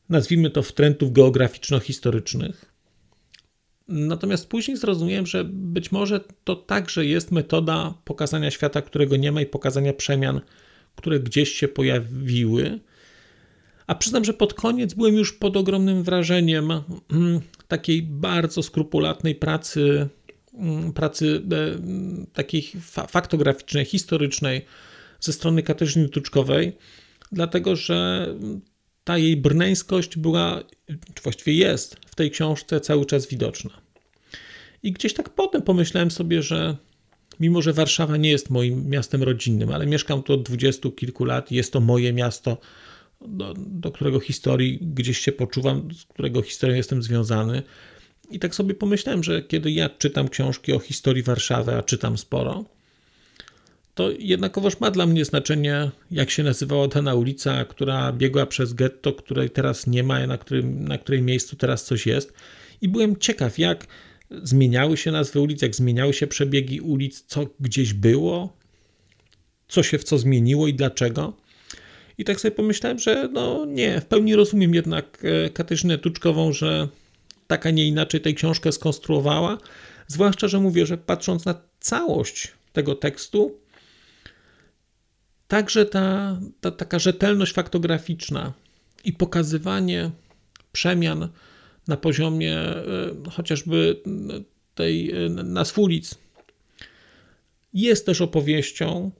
nazwijmy 0.09 0.51
to, 0.51 0.63
wtrętów 0.63 1.13
geograficzno-historycznych, 1.13 2.78
Natomiast 3.89 4.49
później 4.49 4.77
zrozumiałem, 4.77 5.27
że 5.27 5.45
być 5.45 5.93
może 5.93 6.21
to 6.45 6.57
także 6.57 7.07
jest 7.07 7.33
metoda 7.33 7.95
pokazania 8.05 8.51
świata, 8.51 8.83
którego 8.83 9.17
nie 9.17 9.33
ma 9.33 9.41
i 9.41 9.47
pokazania 9.47 9.93
przemian, 9.93 10.41
które 10.97 11.21
gdzieś 11.21 11.53
się 11.53 11.69
pojawiły. 11.69 12.81
A 13.87 13.95
przyznam, 13.95 14.25
że 14.25 14.35
pod 14.35 14.55
koniec 14.55 14.95
byłem 14.95 15.15
już 15.15 15.33
pod 15.33 15.57
ogromnym 15.57 16.03
wrażeniem 16.03 16.71
mm, 16.71 17.41
takiej 17.69 18.03
bardzo 18.03 18.63
skrupulatnej 18.63 19.35
pracy, 19.35 20.09
mm, 20.55 20.93
pracy 20.93 21.43
e, 21.53 21.79
takiej 22.33 22.63
faktograficznej, 23.09 23.85
historycznej 23.85 24.65
ze 25.21 25.33
strony 25.33 25.63
Katarzyny 25.63 26.09
Tuczkowej, 26.09 26.77
dlatego 27.33 27.77
że 27.77 28.27
ta 29.09 29.19
jej 29.19 29.37
brneńskość 29.37 30.17
była, 30.19 30.63
czy 31.15 31.23
właściwie 31.23 31.55
jest 31.55 31.97
w 32.07 32.15
tej 32.15 32.31
książce 32.31 32.81
cały 32.81 33.07
czas 33.07 33.27
widoczna. 33.27 33.71
I 34.83 34.93
gdzieś 34.93 35.15
tak 35.15 35.31
potem 35.31 35.63
pomyślałem 35.63 36.11
sobie, 36.11 36.43
że 36.43 36.77
mimo, 37.41 37.63
że 37.63 37.73
Warszawa 37.73 38.17
nie 38.17 38.31
jest 38.31 38.51
moim 38.51 38.89
miastem 38.89 39.23
rodzinnym, 39.23 39.73
ale 39.73 39.87
mieszkam 39.87 40.23
tu 40.23 40.33
od 40.33 40.43
dwudziestu 40.43 40.93
kilku 40.93 41.25
lat 41.25 41.53
jest 41.53 41.73
to 41.73 41.81
moje 41.81 42.13
miasto, 42.13 42.59
do, 43.21 43.55
do 43.57 43.93
którego 43.93 44.21
historii 44.21 44.79
gdzieś 44.83 45.19
się 45.19 45.33
poczuwam, 45.33 45.95
z 45.95 46.05
którego 46.05 46.43
historią 46.43 46.77
jestem 46.77 47.03
związany. 47.03 47.63
I 48.31 48.39
tak 48.39 48.55
sobie 48.55 48.75
pomyślałem, 48.75 49.25
że 49.25 49.43
kiedy 49.43 49.71
ja 49.71 49.89
czytam 49.89 50.29
książki 50.29 50.73
o 50.73 50.79
historii 50.79 51.23
Warszawy, 51.23 51.75
a 51.75 51.83
czytam 51.83 52.19
sporo, 52.19 52.65
to 53.99 54.11
jednakowoż 54.19 54.81
ma 54.81 54.91
dla 54.91 55.07
mnie 55.07 55.25
znaczenie, 55.25 55.91
jak 56.11 56.31
się 56.31 56.43
nazywała 56.43 56.89
ta 56.89 57.15
ulica, 57.15 57.65
która 57.65 58.13
biegła 58.13 58.47
przez 58.47 58.73
getto, 58.73 59.13
której 59.13 59.51
teraz 59.51 59.87
nie 59.87 60.03
ma, 60.03 60.27
na, 60.27 60.39
którym, 60.39 60.85
na 60.89 60.99
której 60.99 61.23
miejscu 61.23 61.57
teraz 61.57 61.85
coś 61.85 62.07
jest. 62.07 62.33
I 62.81 62.89
byłem 62.89 63.17
ciekaw, 63.17 63.59
jak 63.59 63.87
zmieniały 64.43 64.97
się 64.97 65.11
nazwy 65.11 65.41
ulic, 65.41 65.63
jak 65.63 65.75
zmieniały 65.75 66.13
się 66.13 66.27
przebiegi 66.27 66.81
ulic, 66.81 67.25
co 67.27 67.47
gdzieś 67.61 67.93
było, 67.93 68.57
co 69.69 69.83
się 69.83 69.99
w 69.99 70.05
co 70.05 70.19
zmieniło 70.19 70.69
i 70.69 70.75
dlaczego. 70.75 71.37
I 72.19 72.25
tak 72.25 72.41
sobie 72.41 72.53
pomyślałem, 72.53 72.99
że 72.99 73.29
no 73.33 73.65
nie, 73.65 74.01
w 74.01 74.07
pełni 74.07 74.35
rozumiem 74.37 74.75
jednak 74.75 75.23
e, 75.25 75.51
Katyżynę 75.51 75.99
Tuczkową, 75.99 76.53
że 76.53 76.89
taka 77.47 77.71
nie 77.71 77.87
inaczej 77.87 78.21
tej 78.21 78.35
książkę 78.35 78.73
skonstruowała. 78.73 79.59
Zwłaszcza, 80.07 80.49
że 80.49 80.61
mówię, 80.61 80.87
że 80.87 80.99
patrząc 80.99 81.45
na 81.45 81.55
całość 81.81 82.53
tego 82.73 82.95
tekstu, 82.95 83.59
Także 85.49 85.87
ta, 85.87 86.41
ta 86.61 86.71
taka 86.71 86.99
rzetelność 86.99 87.53
faktograficzna 87.53 88.53
i 89.05 89.13
pokazywanie 89.13 90.11
przemian 90.73 91.29
na 91.89 91.97
poziomie 91.97 92.59
e, 92.59 92.85
chociażby 93.31 94.03
tej 94.75 95.11
e, 95.11 95.29
nazw 95.29 95.79
ulic. 95.79 96.15
Jest 97.75 98.07
też 98.07 98.21
opowieścią 98.21 99.11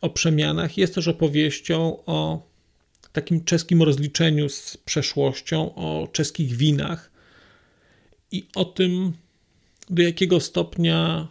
o 0.00 0.10
przemianach, 0.10 0.78
jest 0.78 0.94
też 0.94 1.08
opowieścią 1.08 2.04
o 2.06 2.48
takim 3.12 3.44
czeskim 3.44 3.82
rozliczeniu 3.82 4.48
z 4.48 4.76
przeszłością, 4.76 5.74
o 5.74 6.08
czeskich 6.12 6.52
winach 6.52 7.10
i 8.32 8.46
o 8.54 8.64
tym, 8.64 9.12
do 9.90 10.02
jakiego 10.02 10.40
stopnia 10.40 11.28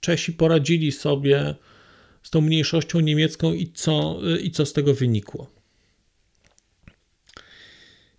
Czesi 0.00 0.32
poradzili 0.32 0.92
sobie 0.92 1.54
z 2.22 2.30
tą 2.30 2.40
mniejszością 2.40 3.00
niemiecką 3.00 3.52
i 3.52 3.72
co, 3.74 4.18
i 4.42 4.50
co 4.50 4.66
z 4.66 4.72
tego 4.72 4.94
wynikło. 4.94 5.50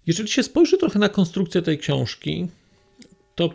Jeżeli 0.07 0.29
się 0.29 0.43
spojrzy 0.43 0.77
trochę 0.77 0.99
na 0.99 1.09
konstrukcję 1.09 1.61
tej 1.61 1.77
książki, 1.77 2.47
to, 3.35 3.49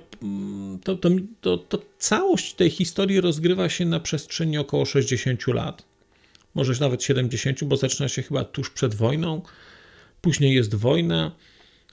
to, 0.85 0.97
to, 0.97 1.11
to, 1.40 1.59
to 1.59 1.83
całość 1.99 2.55
tej 2.55 2.71
historii 2.71 3.21
rozgrywa 3.21 3.69
się 3.69 3.85
na 3.85 4.00
przestrzeni 4.00 4.59
około 4.59 4.85
60 4.85 5.47
lat, 5.47 5.85
może 6.55 6.73
nawet 6.81 7.02
70, 7.02 7.64
bo 7.64 7.76
zaczyna 7.76 8.09
się 8.09 8.23
chyba 8.23 8.45
tuż 8.45 8.71
przed 8.71 8.95
wojną, 8.95 9.43
później 10.21 10.55
jest 10.55 10.75
wojna, 10.75 11.33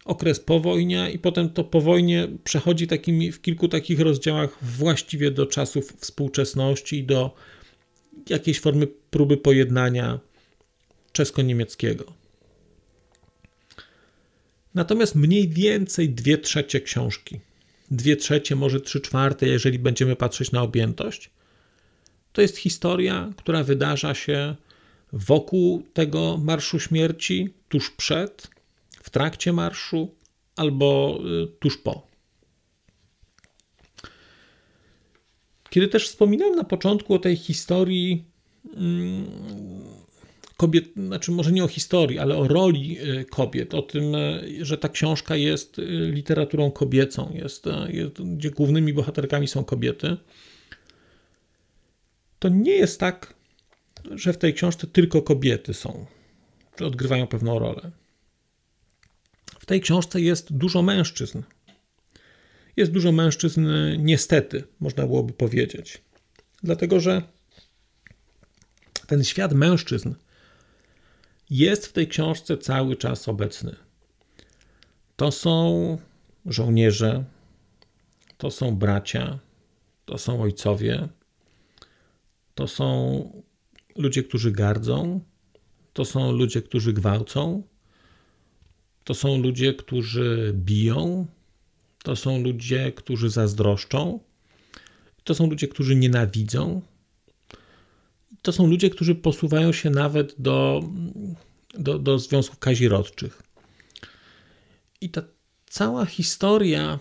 okres 0.05 0.39
powojnia 0.39 1.09
i 1.09 1.19
potem 1.19 1.49
to 1.49 1.63
po 1.63 1.81
wojnie 1.81 2.27
przechodzi 2.43 2.87
takimi, 2.87 3.31
w 3.31 3.41
kilku 3.41 3.67
takich 3.67 3.99
rozdziałach 3.99 4.57
właściwie 4.61 5.31
do 5.31 5.45
czasów 5.45 5.93
współczesności 5.99 6.97
i 6.97 7.03
do 7.03 7.35
jakiejś 8.29 8.59
formy 8.59 8.87
próby 8.87 9.37
pojednania 9.37 10.19
czesko-niemieckiego. 11.11 12.13
Natomiast 14.73 15.15
mniej 15.15 15.49
więcej 15.49 16.09
dwie 16.09 16.37
trzecie 16.37 16.81
książki, 16.81 17.39
dwie 17.91 18.15
trzecie, 18.15 18.55
może 18.55 18.81
trzy 18.81 19.01
czwarte, 19.01 19.47
jeżeli 19.47 19.79
będziemy 19.79 20.15
patrzeć 20.15 20.51
na 20.51 20.61
objętość, 20.61 21.29
to 22.33 22.41
jest 22.41 22.57
historia, 22.57 23.33
która 23.37 23.63
wydarza 23.63 24.13
się 24.13 24.55
wokół 25.13 25.83
tego 25.93 26.37
Marszu 26.37 26.79
Śmierci, 26.79 27.49
tuż 27.69 27.91
przed, 27.91 28.47
w 29.03 29.09
trakcie 29.09 29.53
marszu 29.53 30.15
albo 30.55 31.19
y, 31.43 31.47
tuż 31.59 31.77
po. 31.77 32.07
Kiedy 35.75 35.87
też 35.87 36.09
wspominałem 36.09 36.55
na 36.55 36.63
początku 36.63 37.13
o 37.13 37.19
tej 37.19 37.35
historii 37.35 38.25
mm, 38.73 39.25
kobiet, 40.57 40.85
znaczy 40.95 41.31
może 41.31 41.51
nie 41.51 41.63
o 41.63 41.67
historii, 41.67 42.19
ale 42.19 42.37
o 42.37 42.47
roli 42.47 42.97
y, 42.99 43.25
kobiet, 43.25 43.73
o 43.73 43.81
tym, 43.81 44.15
y, 44.15 44.65
że 44.65 44.77
ta 44.77 44.89
książka 44.89 45.35
jest 45.35 45.81
literaturą 46.11 46.71
kobiecą, 46.71 47.31
jest, 47.33 47.65
jest, 47.87 48.21
gdzie 48.21 48.51
głównymi 48.51 48.93
bohaterkami 48.93 49.47
są 49.47 49.63
kobiety, 49.63 50.17
to 52.39 52.49
nie 52.49 52.73
jest 52.73 52.99
tak, 52.99 53.33
że 54.11 54.33
w 54.33 54.37
tej 54.37 54.53
książce 54.53 54.87
tylko 54.87 55.21
kobiety 55.21 55.73
są, 55.73 56.05
czy 56.75 56.85
odgrywają 56.85 57.27
pewną 57.27 57.59
rolę. 57.59 57.91
W 59.59 59.65
tej 59.65 59.81
książce 59.81 60.21
jest 60.21 60.53
dużo 60.53 60.81
mężczyzn. 60.81 61.41
Jest 62.77 62.91
dużo 62.91 63.11
mężczyzn, 63.11 63.67
niestety, 63.97 64.63
można 64.79 65.07
byłoby 65.07 65.33
powiedzieć. 65.33 66.01
Dlatego, 66.63 66.99
że 66.99 67.21
ten 69.07 69.23
świat 69.23 69.53
mężczyzn 69.53 70.13
jest 71.49 71.85
w 71.87 71.93
tej 71.93 72.07
książce 72.07 72.57
cały 72.57 72.95
czas 72.95 73.29
obecny. 73.29 73.75
To 75.15 75.31
są 75.31 75.97
żołnierze, 76.45 77.25
to 78.37 78.51
są 78.51 78.75
bracia, 78.75 79.39
to 80.05 80.17
są 80.17 80.41
ojcowie, 80.41 81.09
to 82.55 82.67
są 82.67 83.43
ludzie, 83.95 84.23
którzy 84.23 84.51
gardzą, 84.51 85.21
to 85.93 86.05
są 86.05 86.31
ludzie, 86.31 86.61
którzy 86.61 86.93
gwałcą, 86.93 87.63
to 89.03 89.13
są 89.13 89.37
ludzie, 89.37 89.73
którzy 89.73 90.53
biją, 90.55 91.27
to 92.05 92.15
są 92.15 92.43
ludzie, 92.43 92.91
którzy 92.91 93.29
zazdroszczą, 93.29 94.19
to 95.23 95.35
są 95.35 95.49
ludzie, 95.49 95.67
którzy 95.67 95.95
nienawidzą, 95.95 96.81
to 98.41 98.51
są 98.51 98.67
ludzie, 98.67 98.89
którzy 98.89 99.15
posuwają 99.15 99.71
się 99.71 99.89
nawet 99.89 100.35
do, 100.37 100.83
do, 101.73 101.99
do 101.99 102.19
związków 102.19 102.59
kazirodczych. 102.59 103.43
I 105.01 105.09
ta 105.09 105.21
cała 105.69 106.05
historia 106.05 106.99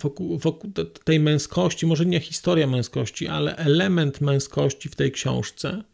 wokół, 0.00 0.38
wokół 0.38 0.72
tej 1.04 1.20
męskości, 1.20 1.86
może 1.86 2.06
nie 2.06 2.20
historia 2.20 2.66
męskości, 2.66 3.28
ale 3.28 3.56
element 3.56 4.20
męskości 4.20 4.88
w 4.88 4.96
tej 4.96 5.12
książce, 5.12 5.84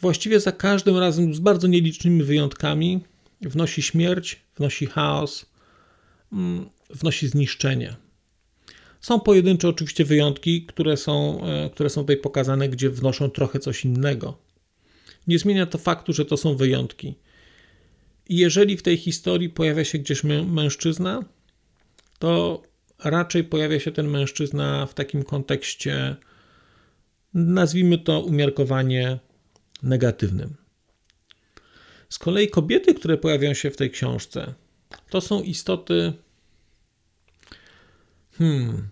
właściwie 0.00 0.40
za 0.40 0.52
każdym 0.52 0.96
razem, 0.96 1.34
z 1.34 1.40
bardzo 1.40 1.66
nielicznymi 1.66 2.22
wyjątkami, 2.22 3.00
wnosi 3.40 3.82
śmierć, 3.82 4.40
wnosi 4.56 4.86
chaos, 4.86 5.46
wnosi 6.90 7.28
zniszczenie. 7.28 7.96
Są 9.00 9.20
pojedyncze 9.20 9.68
oczywiście 9.68 10.04
wyjątki, 10.04 10.66
które 10.66 10.96
są, 10.96 11.44
e, 11.44 11.70
które 11.70 11.90
są 11.90 12.00
tutaj 12.00 12.16
pokazane, 12.16 12.68
gdzie 12.68 12.90
wnoszą 12.90 13.30
trochę 13.30 13.58
coś 13.58 13.84
innego. 13.84 14.38
Nie 15.26 15.38
zmienia 15.38 15.66
to 15.66 15.78
faktu, 15.78 16.12
że 16.12 16.24
to 16.24 16.36
są 16.36 16.56
wyjątki. 16.56 17.14
Jeżeli 18.28 18.76
w 18.76 18.82
tej 18.82 18.96
historii 18.96 19.48
pojawia 19.48 19.84
się 19.84 19.98
gdzieś 19.98 20.24
mężczyzna, 20.46 21.24
to 22.18 22.62
raczej 23.04 23.44
pojawia 23.44 23.80
się 23.80 23.92
ten 23.92 24.08
mężczyzna 24.08 24.86
w 24.86 24.94
takim 24.94 25.22
kontekście, 25.22 26.16
nazwijmy 27.34 27.98
to 27.98 28.20
umiarkowanie 28.20 29.18
negatywnym. 29.82 30.56
Z 32.08 32.18
kolei 32.18 32.48
kobiety, 32.48 32.94
które 32.94 33.16
pojawiają 33.16 33.54
się 33.54 33.70
w 33.70 33.76
tej 33.76 33.90
książce, 33.90 34.54
to 35.10 35.20
są 35.20 35.42
istoty. 35.42 36.12
Hmm. 38.38 38.88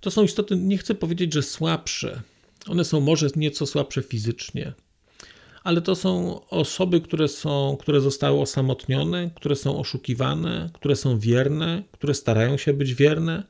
To 0.00 0.10
są 0.10 0.22
istoty, 0.22 0.56
nie 0.56 0.78
chcę 0.78 0.94
powiedzieć, 0.94 1.32
że 1.32 1.42
słabsze. 1.42 2.22
One 2.68 2.84
są 2.84 3.00
może 3.00 3.26
nieco 3.36 3.66
słabsze 3.66 4.02
fizycznie, 4.02 4.72
ale 5.64 5.82
to 5.82 5.94
są 5.94 6.40
osoby, 6.48 7.00
które, 7.00 7.28
są, 7.28 7.76
które 7.80 8.00
zostały 8.00 8.40
osamotnione, 8.40 9.30
które 9.34 9.56
są 9.56 9.78
oszukiwane, 9.78 10.70
które 10.74 10.96
są 10.96 11.18
wierne, 11.18 11.82
które 11.92 12.14
starają 12.14 12.56
się 12.56 12.72
być 12.72 12.94
wierne, 12.94 13.42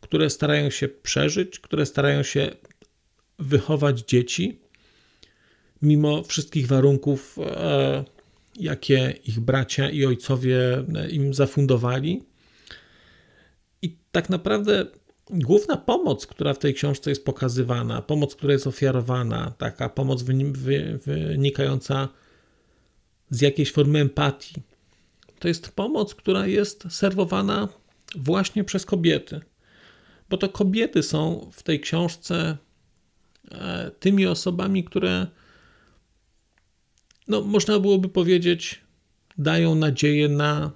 które 0.00 0.30
starają 0.30 0.70
się 0.70 0.88
przeżyć, 0.88 1.60
które 1.60 1.86
starają 1.86 2.22
się 2.22 2.50
wychować 3.38 4.00
dzieci, 4.00 4.60
mimo 5.82 6.22
wszystkich 6.22 6.66
warunków, 6.66 7.38
e, 7.38 8.04
jakie 8.56 9.14
ich 9.24 9.40
bracia 9.40 9.90
i 9.90 10.04
ojcowie 10.04 10.84
e, 10.94 11.10
im 11.10 11.34
zafundowali. 11.34 12.22
Tak 14.12 14.30
naprawdę 14.30 14.86
główna 15.30 15.76
pomoc, 15.76 16.26
która 16.26 16.54
w 16.54 16.58
tej 16.58 16.74
książce 16.74 17.10
jest 17.10 17.24
pokazywana, 17.24 18.02
pomoc, 18.02 18.34
która 18.34 18.52
jest 18.52 18.66
ofiarowana, 18.66 19.52
taka 19.58 19.88
pomoc 19.88 20.22
wynikająca 21.06 22.08
z 23.30 23.40
jakiejś 23.40 23.72
formy 23.72 23.98
empatii, 23.98 24.54
to 25.38 25.48
jest 25.48 25.68
pomoc, 25.68 26.14
która 26.14 26.46
jest 26.46 26.84
serwowana 26.90 27.68
właśnie 28.16 28.64
przez 28.64 28.86
kobiety. 28.86 29.40
Bo 30.30 30.36
to 30.36 30.48
kobiety 30.48 31.02
są 31.02 31.50
w 31.52 31.62
tej 31.62 31.80
książce 31.80 32.56
e, 33.50 33.90
tymi 34.00 34.26
osobami, 34.26 34.84
które, 34.84 35.26
no, 37.28 37.40
można 37.40 37.78
byłoby 37.78 38.08
powiedzieć, 38.08 38.80
dają 39.38 39.74
nadzieję 39.74 40.28
na 40.28 40.70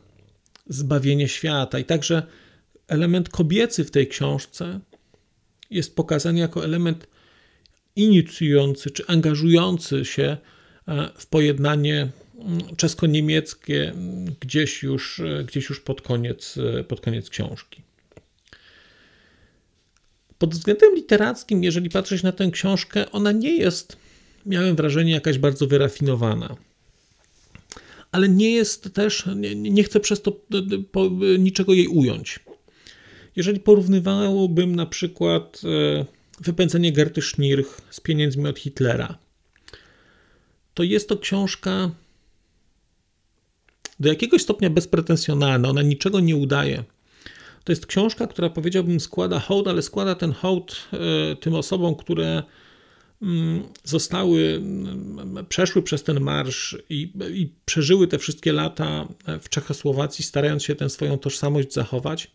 zbawienie 0.66 1.29
świata. 1.29 1.79
I 1.79 1.85
także 1.85 2.27
element 2.88 3.29
kobiecy 3.29 3.85
w 3.85 3.90
tej 3.90 4.09
książce 4.09 4.81
jest 5.70 5.97
pokazany 5.97 6.40
jako 6.40 6.64
element 6.64 7.07
inicjujący 7.97 8.90
czy 8.90 9.07
angażujący 9.07 10.05
się 10.05 10.37
e, 10.88 11.11
w 11.14 11.27
pojednanie 11.27 12.09
mm, 12.38 12.77
czesko-niemieckie 12.77 13.90
mm, 13.90 14.35
gdzieś 14.40 14.83
już, 14.83 15.20
e, 15.20 15.44
gdzieś 15.44 15.68
już 15.68 15.81
pod, 15.81 16.03
koniec, 16.03 16.59
e, 16.79 16.85
pod 16.85 17.01
koniec 17.01 17.31
książki. 17.31 17.83
Pod 20.38 20.55
względem 20.55 20.94
literackim, 20.94 21.64
jeżeli 21.64 21.90
patrzeć 21.90 22.23
na 22.23 22.33
tę 22.33 22.51
książkę, 22.51 23.11
ona 23.11 23.33
nie 23.33 23.57
jest, 23.57 23.97
miałem 24.47 24.77
wrażenie, 24.77 25.12
jakaś 25.12 25.38
bardzo 25.38 25.66
wyrafinowana. 25.66 26.57
Ale 28.12 28.29
nie 28.29 28.51
jest 28.51 28.94
też, 28.94 29.27
nie, 29.37 29.55
nie 29.55 29.85
chcę 29.85 30.01
przez 30.01 30.23
to 30.23 30.40
niczego 31.38 31.73
jej 31.73 31.88
ująć. 31.88 32.40
Jeżeli 33.37 33.61
porównywałbym 33.61 34.77
na 34.77 34.87
przykład 34.87 35.61
e, 35.64 36.05
wypędzenie 36.40 36.92
Gerty 36.92 37.23
Schnirch 37.23 37.81
z 37.90 38.01
pieniędzmi 38.01 38.47
od 38.47 38.59
Hitlera, 38.59 39.18
to 40.75 40.83
jest 40.83 41.09
to 41.09 41.18
książka 41.18 41.90
do 44.01 44.09
jakiegoś 44.09 44.42
stopnia 44.42 44.70
bezpretensjonalna, 44.70 45.68
ona 45.68 45.83
niczego 45.83 46.20
nie 46.20 46.37
udaje. 46.37 46.85
To 47.64 47.73
jest 47.73 47.87
książka, 47.87 48.27
która 48.27 48.51
powiedziałbym 48.51 49.01
składa 49.01 49.40
hołd, 49.40 49.68
ale 49.68 49.83
składa 49.83 50.14
ten 50.14 50.33
hołd 50.33 50.77
e, 50.92 51.37
tym 51.37 51.55
osobom, 51.55 51.94
które 51.94 52.42
mm, 53.23 53.62
zostały, 53.85 54.42
mm, 54.57 55.47
przeszły 55.49 55.83
przez 55.83 56.03
ten 56.03 56.20
marsz 56.20 56.79
i, 56.90 57.12
i 57.31 57.53
przeżyły 57.64 58.09
te 58.09 58.18
wszystkie 58.18 58.53
lata 58.53 59.09
w 59.40 59.49
Czechosłowacji, 59.49 60.25
starając 60.25 60.62
się 60.62 60.75
tę 60.75 60.90
swoją 60.90 61.18
tożsamość 61.18 61.73
zachować 61.73 62.31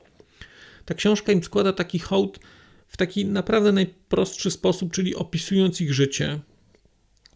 ta 0.85 0.93
książka 0.93 1.31
im 1.31 1.43
składa 1.43 1.73
taki 1.73 1.99
hołd 1.99 2.39
w 2.87 2.97
taki 2.97 3.25
naprawdę 3.25 3.71
najprostszy 3.71 4.51
sposób, 4.51 4.91
czyli 4.91 5.15
opisując 5.15 5.81
ich 5.81 5.93
życie, 5.93 6.39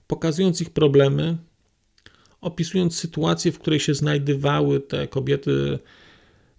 pokazując 0.07 0.61
ich 0.61 0.69
problemy, 0.69 1.37
opisując 2.41 2.95
sytuację, 2.95 3.51
w 3.51 3.59
której 3.59 3.79
się 3.79 3.93
znajdowały 3.93 4.79
te 4.79 5.07
kobiety 5.07 5.79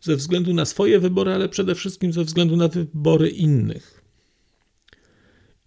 ze 0.00 0.16
względu 0.16 0.54
na 0.54 0.64
swoje 0.64 1.00
wybory, 1.00 1.32
ale 1.32 1.48
przede 1.48 1.74
wszystkim 1.74 2.12
ze 2.12 2.24
względu 2.24 2.56
na 2.56 2.68
wybory 2.68 3.28
innych. 3.28 4.04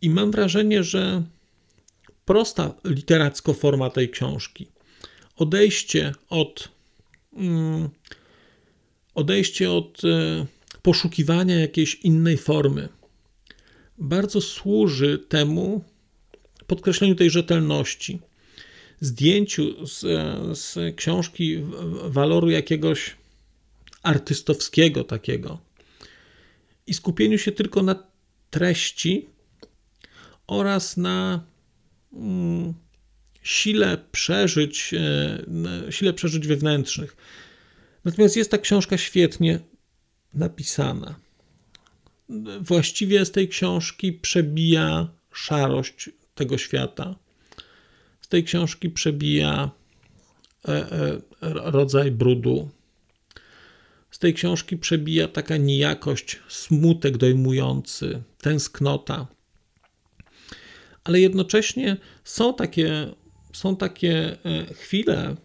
I 0.01 0.09
mam 0.09 0.31
wrażenie, 0.31 0.83
że 0.83 1.23
prosta 2.25 2.73
literacko 2.83 3.53
forma 3.53 3.89
tej 3.89 4.09
książki, 4.09 4.67
odejście 5.35 6.13
od 6.29 6.69
mm, 7.33 7.89
odejście 9.15 9.71
od 9.71 10.01
e, 10.03 10.45
poszukiwania 10.87 11.59
jakiejś 11.59 11.95
innej 11.95 12.37
formy 12.37 12.89
bardzo 13.97 14.41
służy 14.41 15.19
temu 15.29 15.83
podkreśleniu 16.67 17.15
tej 17.15 17.29
rzetelności, 17.29 18.19
zdjęciu 19.01 19.87
z, 19.87 19.99
z 20.59 20.95
książki 20.95 21.57
waloru 22.03 22.49
jakiegoś 22.49 23.15
artystowskiego 24.03 25.03
takiego 25.03 25.59
i 26.87 26.93
skupieniu 26.93 27.37
się 27.37 27.51
tylko 27.51 27.83
na 27.83 28.03
treści 28.49 29.25
oraz 30.47 30.97
na 30.97 31.43
mm, 32.13 32.73
sile 33.43 33.97
przeżyć, 34.11 34.93
e, 34.93 35.91
sile 35.91 36.13
przeżyć 36.13 36.47
wewnętrznych. 36.47 37.17
Natomiast 38.05 38.35
jest 38.35 38.51
ta 38.51 38.57
książka 38.57 38.97
świetnie 38.97 39.59
napisana. 40.37 41.19
Właściwie 42.61 43.25
z 43.25 43.31
tej 43.31 43.47
książki 43.47 44.13
przebija 44.13 45.07
szarość 45.31 46.09
tego 46.35 46.57
świata. 46.57 47.15
Z 48.21 48.27
tej 48.27 48.43
książki 48.43 48.89
przebija 48.89 49.71
e, 50.67 50.71
e, 50.71 51.21
rodzaj 51.41 52.11
brudu. 52.11 52.69
Z 54.11 54.19
tej 54.19 54.33
książki 54.33 54.77
przebija 54.77 55.27
taka 55.27 55.57
nijakość, 55.57 56.39
smutek 56.47 57.17
dojmujący, 57.17 58.23
tęsknota. 58.41 59.27
Ale 61.03 61.19
jednocześnie 61.19 61.97
są 62.23 62.53
takie, 62.53 63.13
są 63.53 63.75
takie 63.75 64.37
e, 64.45 64.73
chwile, 64.73 65.35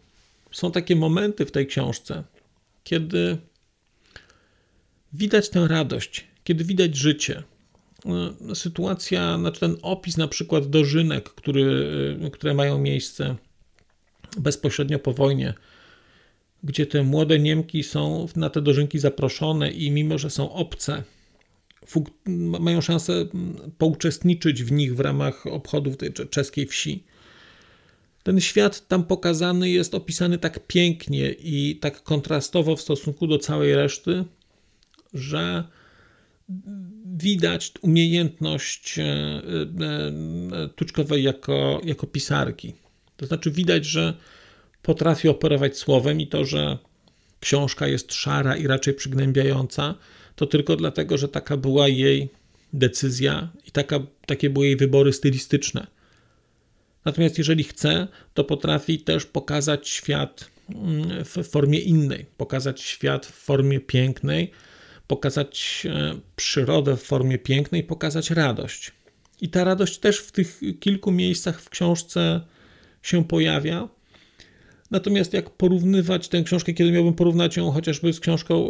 są 0.52 0.72
takie 0.72 0.96
momenty 0.96 1.46
w 1.46 1.52
tej 1.52 1.66
książce, 1.66 2.24
kiedy 2.84 3.38
widać 5.12 5.48
tę 5.48 5.68
radość, 5.68 6.24
kiedy 6.44 6.64
widać 6.64 6.96
życie. 6.96 7.42
E, 8.50 8.54
sytuacja, 8.54 9.38
znaczy 9.38 9.60
ten 9.60 9.76
opis 9.82 10.16
na 10.16 10.28
przykład 10.28 10.66
dożynek, 10.66 11.28
który, 11.28 11.86
e, 12.26 12.30
które 12.30 12.54
mają 12.54 12.78
miejsce 12.78 13.36
bezpośrednio 14.38 14.98
po 14.98 15.12
wojnie, 15.12 15.54
gdzie 16.64 16.86
te 16.86 17.02
młode 17.02 17.38
Niemki 17.38 17.82
są 17.82 18.26
na 18.36 18.50
te 18.50 18.62
dożynki 18.62 18.98
zaproszone 18.98 19.70
i 19.70 19.90
mimo, 19.90 20.18
że 20.18 20.30
są 20.30 20.52
obce, 20.52 21.02
mają 22.36 22.80
szansę 22.80 23.26
pouczestniczyć 23.78 24.62
w 24.62 24.72
nich 24.72 24.96
w 24.96 25.00
ramach 25.00 25.46
obchodów 25.46 25.96
tej 25.96 26.12
czeskiej 26.12 26.66
wsi. 26.66 27.04
Ten 28.22 28.40
świat 28.40 28.88
tam 28.88 29.04
pokazany 29.04 29.70
jest 29.70 29.94
opisany 29.94 30.38
tak 30.38 30.66
pięknie 30.66 31.32
i 31.32 31.78
tak 31.80 32.02
kontrastowo 32.02 32.76
w 32.76 32.80
stosunku 32.80 33.26
do 33.26 33.38
całej 33.38 33.74
reszty, 33.74 34.24
że 35.14 35.64
widać 37.16 37.72
umiejętność 37.82 38.98
e, 38.98 39.04
e, 39.04 40.68
Tuczkowej 40.76 41.22
jako, 41.22 41.80
jako 41.84 42.06
pisarki. 42.06 42.74
To 43.16 43.26
znaczy 43.26 43.50
widać, 43.50 43.84
że 43.84 44.14
potrafi 44.82 45.28
operować 45.28 45.76
słowem 45.76 46.20
i 46.20 46.26
to, 46.26 46.44
że 46.44 46.78
książka 47.40 47.86
jest 47.86 48.14
szara 48.14 48.56
i 48.56 48.66
raczej 48.66 48.94
przygnębiająca, 48.94 49.94
to 50.36 50.46
tylko 50.46 50.76
dlatego, 50.76 51.18
że 51.18 51.28
taka 51.28 51.56
była 51.56 51.88
jej 51.88 52.28
decyzja 52.72 53.48
i 53.66 53.70
taka, 53.70 54.00
takie 54.26 54.50
były 54.50 54.66
jej 54.66 54.76
wybory 54.76 55.12
stylistyczne. 55.12 55.86
Natomiast 57.04 57.38
jeżeli 57.38 57.64
chce, 57.64 58.08
to 58.34 58.44
potrafi 58.44 58.98
też 58.98 59.26
pokazać 59.26 59.88
świat 59.88 60.50
mm, 60.68 61.24
w 61.24 61.48
formie 61.48 61.78
innej, 61.78 62.26
pokazać 62.36 62.80
świat 62.80 63.26
w 63.26 63.32
formie 63.32 63.80
pięknej, 63.80 64.50
pokazać 65.12 65.86
e, 65.90 66.14
przyrodę 66.36 66.96
w 66.96 67.02
formie 67.02 67.38
pięknej, 67.38 67.84
pokazać 67.84 68.30
radość. 68.30 68.92
I 69.40 69.48
ta 69.48 69.64
radość 69.64 69.98
też 69.98 70.18
w 70.18 70.32
tych 70.32 70.60
kilku 70.80 71.12
miejscach 71.12 71.60
w 71.60 71.70
książce 71.70 72.40
się 73.02 73.24
pojawia. 73.24 73.88
Natomiast 74.90 75.32
jak 75.32 75.50
porównywać 75.50 76.28
tę 76.28 76.42
książkę, 76.42 76.72
kiedy 76.72 76.92
miałbym 76.92 77.14
porównać 77.14 77.56
ją 77.56 77.70
chociażby 77.70 78.12
z 78.12 78.20
książką 78.20 78.68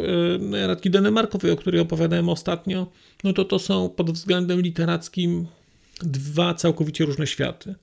e, 0.53 0.67
Radki 0.67 0.91
Denemarkowej, 0.91 1.51
o 1.51 1.57
której 1.57 1.81
opowiadałem 1.81 2.29
ostatnio, 2.29 2.87
no 3.25 3.33
to 3.33 3.45
to 3.45 3.59
są 3.59 3.89
pod 3.89 4.11
względem 4.11 4.61
literackim 4.61 5.47
dwa 6.03 6.55
całkowicie 6.55 7.05
różne 7.05 7.27
światy. 7.27 7.75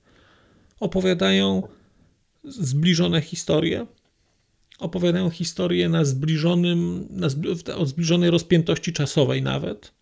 Opowiadają 0.80 1.62
zbliżone 2.44 3.20
historie, 3.20 3.86
opowiadają 4.80 5.30
historię 5.30 5.88
na 5.88 6.04
zbliżonym, 6.04 7.06
na 7.10 7.28
o 7.76 7.86
zbliżonej 7.86 8.30
rozpiętości 8.30 8.92
czasowej 8.92 9.42
nawet. 9.42 9.92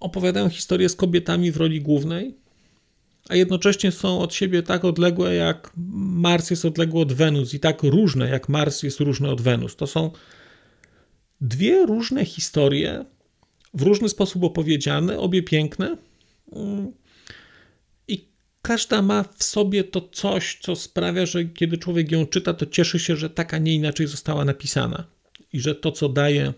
Opowiadają 0.00 0.48
historię 0.48 0.88
z 0.88 0.96
kobietami 0.96 1.52
w 1.52 1.56
roli 1.56 1.80
głównej, 1.80 2.34
a 3.28 3.34
jednocześnie 3.34 3.92
są 3.92 4.20
od 4.20 4.34
siebie 4.34 4.62
tak 4.62 4.84
odległe, 4.84 5.34
jak 5.34 5.72
Mars 5.96 6.50
jest 6.50 6.64
odległy 6.64 7.00
od 7.00 7.12
Wenus 7.12 7.54
i 7.54 7.60
tak 7.60 7.82
różne, 7.82 8.28
jak 8.28 8.48
Mars 8.48 8.82
jest 8.82 9.00
różny 9.00 9.30
od 9.30 9.40
Wenus. 9.40 9.76
To 9.76 9.86
są 9.86 10.10
dwie 11.40 11.86
różne 11.86 12.24
historie, 12.24 13.04
w 13.74 13.82
różny 13.82 14.08
sposób 14.08 14.44
opowiedziane, 14.44 15.18
obie 15.18 15.42
piękne. 15.42 15.96
Każda 18.68 19.02
ma 19.02 19.24
w 19.36 19.44
sobie 19.44 19.84
to 19.84 20.08
coś, 20.12 20.58
co 20.62 20.76
sprawia, 20.76 21.26
że 21.26 21.44
kiedy 21.44 21.78
człowiek 21.78 22.12
ją 22.12 22.26
czyta, 22.26 22.54
to 22.54 22.66
cieszy 22.66 22.98
się, 22.98 23.16
że 23.16 23.30
tak, 23.30 23.54
a 23.54 23.58
nie 23.58 23.74
inaczej 23.74 24.06
została 24.06 24.44
napisana. 24.44 25.04
I 25.52 25.60
że 25.60 25.74
to, 25.74 25.92
co 25.92 26.08
daje, 26.08 26.52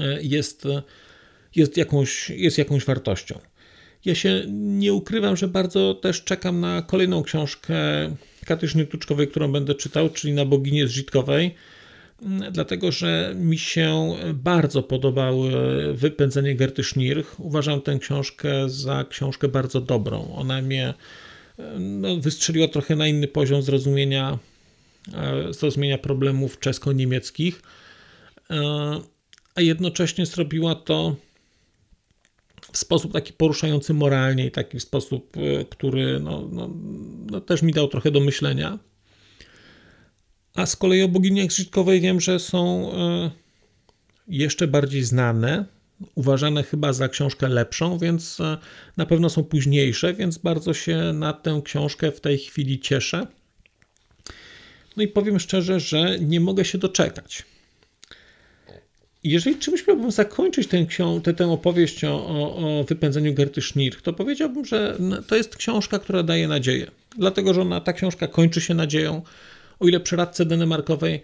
e, 0.00 0.22
jest, 0.22 0.64
jest, 1.56 1.76
jakąś, 1.76 2.30
jest 2.30 2.58
jakąś 2.58 2.84
wartością. 2.84 3.38
Ja 4.04 4.14
się 4.14 4.42
nie 4.48 4.92
ukrywam, 4.92 5.36
że 5.36 5.48
bardzo 5.48 5.94
też 5.94 6.24
czekam 6.24 6.60
na 6.60 6.82
kolejną 6.82 7.22
książkę 7.22 7.76
Katarzyny 8.44 8.86
Tuczkowej, 8.86 9.28
którą 9.28 9.52
będę 9.52 9.74
czytał, 9.74 10.10
czyli 10.10 10.32
na 10.32 10.44
Boginię 10.44 10.88
Zrzitkowej, 10.88 11.54
dlatego 12.52 12.92
że 12.92 13.32
mi 13.36 13.58
się 13.58 14.14
bardzo 14.34 14.82
podobało 14.82 15.44
Wypędzenie 15.94 16.54
Gerty 16.54 16.84
Schnirch. 16.84 17.40
Uważam 17.40 17.80
tę 17.80 17.98
książkę 17.98 18.68
za 18.68 19.04
książkę 19.04 19.48
bardzo 19.48 19.80
dobrą. 19.80 20.34
Ona 20.34 20.62
mnie 20.62 20.94
no, 21.78 22.16
wystrzeliła 22.16 22.68
trochę 22.68 22.96
na 22.96 23.06
inny 23.08 23.28
poziom 23.28 23.62
zrozumienia, 23.62 24.38
e, 25.14 25.52
zrozumienia 25.52 25.98
problemów 25.98 26.58
czesko-niemieckich, 26.58 27.62
e, 28.50 29.00
a 29.54 29.60
jednocześnie 29.60 30.26
zrobiła 30.26 30.74
to 30.74 31.16
w 32.72 32.78
sposób 32.78 33.12
taki 33.12 33.32
poruszający 33.32 33.94
moralnie 33.94 34.46
i 34.46 34.50
taki 34.50 34.80
sposób, 34.80 35.36
e, 35.36 35.64
który 35.64 36.20
no, 36.20 36.48
no, 36.52 36.70
no, 37.30 37.40
też 37.40 37.62
mi 37.62 37.72
dał 37.72 37.88
trochę 37.88 38.10
do 38.10 38.20
myślenia. 38.20 38.78
A 40.58 40.66
z 40.66 40.76
kolei 40.76 41.02
o 41.02 41.08
boginiach 41.08 41.50
Żydkowej 41.50 42.00
wiem, 42.00 42.20
że 42.20 42.38
są 42.38 42.92
e, 42.92 43.30
jeszcze 44.28 44.66
bardziej 44.66 45.04
znane, 45.04 45.64
uważane 46.14 46.62
chyba 46.62 46.92
za 46.92 47.08
książkę 47.08 47.48
lepszą, 47.48 47.98
więc 47.98 48.40
e, 48.40 48.58
na 48.96 49.06
pewno 49.06 49.30
są 49.30 49.44
późniejsze, 49.44 50.14
więc 50.14 50.38
bardzo 50.38 50.74
się 50.74 51.12
na 51.14 51.32
tę 51.32 51.60
książkę 51.64 52.12
w 52.12 52.20
tej 52.20 52.38
chwili 52.38 52.80
cieszę. 52.80 53.26
No 54.96 55.02
i 55.02 55.08
powiem 55.08 55.40
szczerze, 55.40 55.80
że 55.80 56.18
nie 56.18 56.40
mogę 56.40 56.64
się 56.64 56.78
doczekać 56.78 57.44
jeżeli 59.24 59.58
czymś 59.58 59.86
miałbym 59.86 60.10
zakończyć 60.10 60.68
tę, 60.68 60.86
tę, 61.22 61.34
tę 61.34 61.50
opowieść 61.50 62.04
o, 62.04 62.26
o, 62.26 62.56
o 62.80 62.84
wypędzeniu 62.84 63.34
Gerty 63.34 63.62
Schnirch, 63.62 64.02
to 64.02 64.12
powiedziałbym, 64.12 64.64
że 64.64 64.98
to 65.26 65.36
jest 65.36 65.56
książka, 65.56 65.98
która 65.98 66.22
daje 66.22 66.48
nadzieję. 66.48 66.90
Dlatego, 67.16 67.54
że 67.54 67.62
ona, 67.62 67.80
ta 67.80 67.92
książka 67.92 68.26
kończy 68.26 68.60
się 68.60 68.74
nadzieją. 68.74 69.22
O 69.80 69.88
ile 69.88 70.00
przy 70.00 70.16
radce 70.16 70.44
Denemarkowej 70.44 71.22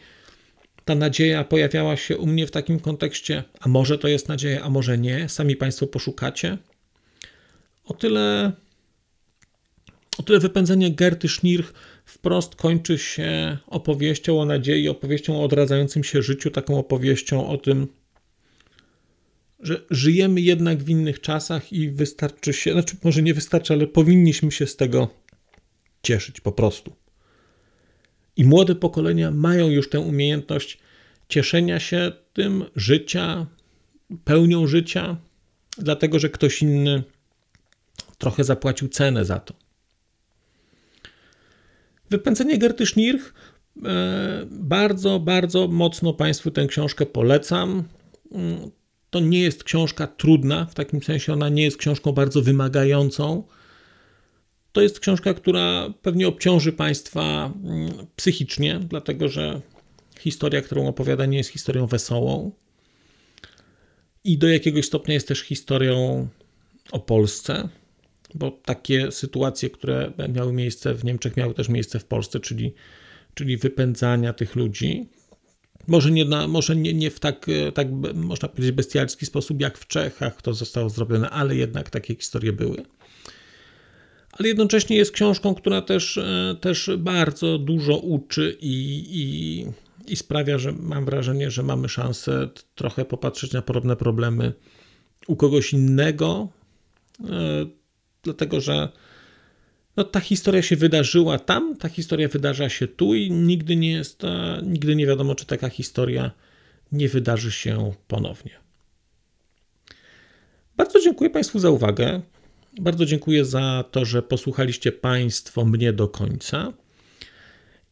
ta 0.84 0.94
nadzieja 0.94 1.44
pojawiała 1.44 1.96
się 1.96 2.18
u 2.18 2.26
mnie 2.26 2.46
w 2.46 2.50
takim 2.50 2.80
kontekście, 2.80 3.44
a 3.60 3.68
może 3.68 3.98
to 3.98 4.08
jest 4.08 4.28
nadzieja, 4.28 4.62
a 4.62 4.70
może 4.70 4.98
nie, 4.98 5.28
sami 5.28 5.56
Państwo 5.56 5.86
poszukacie. 5.86 6.58
O 7.84 7.94
tyle, 7.94 8.52
o 10.18 10.22
tyle 10.22 10.38
wypędzenie 10.38 10.90
Gerty 10.90 11.28
Schnirch 11.28 11.72
wprost 12.04 12.54
kończy 12.54 12.98
się 12.98 13.58
opowieścią 13.66 14.40
o 14.40 14.44
nadziei, 14.44 14.88
opowieścią 14.88 15.40
o 15.40 15.44
odradzającym 15.44 16.04
się 16.04 16.22
życiu, 16.22 16.50
taką 16.50 16.78
opowieścią 16.78 17.48
o 17.48 17.58
tym, 17.58 17.86
że 19.60 19.84
żyjemy 19.90 20.40
jednak 20.40 20.82
w 20.82 20.88
innych 20.88 21.20
czasach 21.20 21.72
i 21.72 21.90
wystarczy 21.90 22.52
się, 22.52 22.72
znaczy 22.72 22.96
może 23.04 23.22
nie 23.22 23.34
wystarczy, 23.34 23.72
ale 23.72 23.86
powinniśmy 23.86 24.52
się 24.52 24.66
z 24.66 24.76
tego 24.76 25.08
cieszyć 26.02 26.40
po 26.40 26.52
prostu. 26.52 27.03
I 28.36 28.44
młode 28.44 28.74
pokolenia 28.74 29.30
mają 29.30 29.68
już 29.68 29.90
tę 29.90 30.00
umiejętność 30.00 30.78
cieszenia 31.28 31.80
się 31.80 32.12
tym 32.32 32.64
życia, 32.76 33.46
pełnią 34.24 34.66
życia, 34.66 35.16
dlatego 35.78 36.18
że 36.18 36.30
ktoś 36.30 36.62
inny 36.62 37.02
trochę 38.18 38.44
zapłacił 38.44 38.88
cenę 38.88 39.24
za 39.24 39.40
to. 39.40 39.54
Wypędzenie 42.10 42.58
Gerty 42.58 42.86
Schnirch 42.86 43.32
E, 43.82 44.46
bardzo, 44.50 45.20
bardzo 45.20 45.68
mocno 45.68 46.12
Państwu 46.12 46.50
tę 46.50 46.66
książkę 46.66 47.06
polecam. 47.06 47.84
Mm, 48.32 48.70
to 49.10 49.20
nie 49.20 49.40
jest 49.40 49.64
książka 49.64 50.06
trudna, 50.06 50.66
w 50.66 50.74
takim 50.74 51.02
sensie 51.02 51.32
ona 51.32 51.48
nie 51.48 51.62
jest 51.62 51.76
książką 51.76 52.12
bardzo 52.12 52.42
wymagającą. 52.42 53.42
To 54.74 54.82
jest 54.82 55.00
książka, 55.00 55.34
która 55.34 55.94
pewnie 56.02 56.28
obciąży 56.28 56.72
Państwa 56.72 57.52
mm, 57.64 58.06
psychicznie, 58.16 58.80
dlatego 58.88 59.28
że 59.28 59.60
historia, 60.18 60.62
którą 60.62 60.88
opowiada, 60.88 61.26
nie 61.26 61.38
jest 61.38 61.50
historią 61.50 61.86
wesołą. 61.86 62.52
I 64.24 64.38
do 64.38 64.48
jakiegoś 64.48 64.86
stopnia 64.86 65.14
jest 65.14 65.28
też 65.28 65.40
historią 65.40 66.28
o 66.92 67.00
Polsce, 67.00 67.68
bo 68.34 68.50
takie 68.50 69.12
sytuacje, 69.12 69.70
które 69.70 70.12
miały 70.28 70.52
miejsce 70.52 70.94
w 70.94 71.04
Niemczech, 71.04 71.36
miały 71.36 71.54
też 71.54 71.68
miejsce 71.68 71.98
w 71.98 72.04
Polsce, 72.04 72.40
czyli, 72.40 72.74
czyli 73.34 73.56
wypędzania 73.56 74.32
tych 74.32 74.56
ludzi. 74.56 75.08
Może 75.86 76.10
nie, 76.10 76.24
na, 76.24 76.48
może 76.48 76.76
nie, 76.76 76.94
nie 76.94 77.10
w 77.10 77.20
tak, 77.20 77.46
tak, 77.74 77.88
można 78.14 78.48
powiedzieć, 78.48 78.72
bestialski 78.72 79.26
sposób 79.26 79.60
jak 79.60 79.78
w 79.78 79.86
Czechach 79.86 80.42
to 80.42 80.54
zostało 80.54 80.88
zrobione, 80.88 81.30
ale 81.30 81.56
jednak 81.56 81.90
takie 81.90 82.14
historie 82.14 82.52
były. 82.52 82.76
Ale 84.38 84.48
jednocześnie 84.48 84.96
jest 84.96 85.12
książką, 85.12 85.54
która 85.54 85.82
też, 85.82 86.18
e, 86.18 86.56
też 86.60 86.90
bardzo 86.98 87.58
dużo 87.58 87.96
uczy 87.96 88.56
i, 88.60 89.04
i, 89.10 89.66
i 90.12 90.16
sprawia, 90.16 90.58
że 90.58 90.72
mam 90.72 91.04
wrażenie, 91.04 91.50
że 91.50 91.62
mamy 91.62 91.88
szansę 91.88 92.48
trochę 92.74 93.04
popatrzeć 93.04 93.52
na 93.52 93.62
podobne 93.62 93.96
problemy 93.96 94.52
u 95.26 95.36
kogoś 95.36 95.72
innego, 95.72 96.48
e, 97.20 97.66
dlatego 98.22 98.60
że 98.60 98.88
no, 99.96 100.04
ta 100.04 100.20
historia 100.20 100.62
się 100.62 100.76
wydarzyła 100.76 101.38
tam, 101.38 101.76
ta 101.76 101.88
historia 101.88 102.28
wydarza 102.28 102.68
się 102.68 102.88
tu 102.88 103.14
i 103.14 103.30
nigdy 103.30 103.76
nie 103.76 103.92
jest, 103.92 104.22
nigdy 104.62 104.96
nie 104.96 105.06
wiadomo, 105.06 105.34
czy 105.34 105.46
taka 105.46 105.68
historia 105.68 106.30
nie 106.92 107.08
wydarzy 107.08 107.52
się 107.52 107.92
ponownie. 108.08 108.52
Bardzo 110.76 111.00
dziękuję 111.00 111.30
Państwu 111.30 111.58
za 111.58 111.70
uwagę. 111.70 112.20
Bardzo 112.80 113.06
dziękuję 113.06 113.44
za 113.44 113.84
to, 113.90 114.04
że 114.04 114.22
posłuchaliście 114.22 114.92
Państwo 114.92 115.64
mnie 115.64 115.92
do 115.92 116.08
końca. 116.08 116.72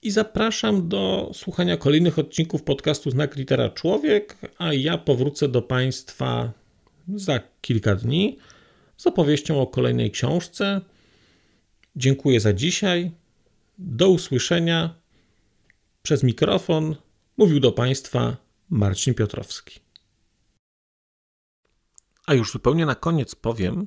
I 0.03 0.11
zapraszam 0.11 0.89
do 0.89 1.31
słuchania 1.35 1.77
kolejnych 1.77 2.19
odcinków 2.19 2.63
podcastu 2.63 3.11
Znak 3.11 3.37
Litera 3.37 3.71
Człowiek, 3.71 4.39
a 4.59 4.73
ja 4.73 4.99
powrócę 4.99 5.49
do 5.49 5.63
Państwa 5.63 6.53
za 7.15 7.41
kilka 7.61 7.95
dni 7.95 8.39
z 8.97 9.07
opowieścią 9.07 9.61
o 9.61 9.67
kolejnej 9.67 10.11
książce. 10.11 10.81
Dziękuję 11.97 12.41
za 12.41 12.53
dzisiaj. 12.53 13.11
Do 13.79 14.09
usłyszenia. 14.09 14.95
Przez 16.03 16.23
mikrofon 16.23 16.97
mówił 17.37 17.61
do 17.61 17.73
Państwa 17.73 18.37
Marcin 18.71 19.15
Piotrowski. 19.15 19.81
A 22.27 22.35
już 22.35 22.53
zupełnie 22.53 22.87
na 22.87 22.95
koniec 22.95 23.35
powiem, 23.35 23.87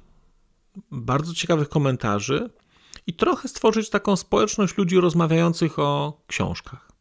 bardzo 0.91 1.33
ciekawych 1.33 1.69
komentarzy 1.69 2.49
i 3.07 3.13
trochę 3.13 3.47
stworzyć 3.47 3.89
taką 3.89 4.15
społeczność 4.15 4.77
ludzi 4.77 4.99
rozmawiających 4.99 5.79
o 5.79 6.21
książkach. 6.27 6.91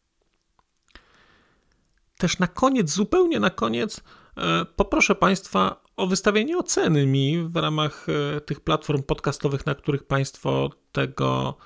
Też 2.19 2.39
na 2.39 2.47
koniec, 2.47 2.91
zupełnie 2.91 3.41
na 3.41 3.51
koniec, 3.51 4.01
e, 4.37 4.65
poproszę 4.65 5.15
Państwa 5.15 5.83
o 5.97 6.07
wystawienie 6.07 6.59
oceny 6.59 7.07
mi 7.07 7.43
w 7.49 7.57
ramach 7.57 8.07
e, 8.09 8.41
tych 8.41 8.61
platform 8.61 9.03
podcastowych, 9.03 9.67
na 9.67 9.75
których 9.75 10.05
Państwo 10.05 10.71
tego 10.93 11.57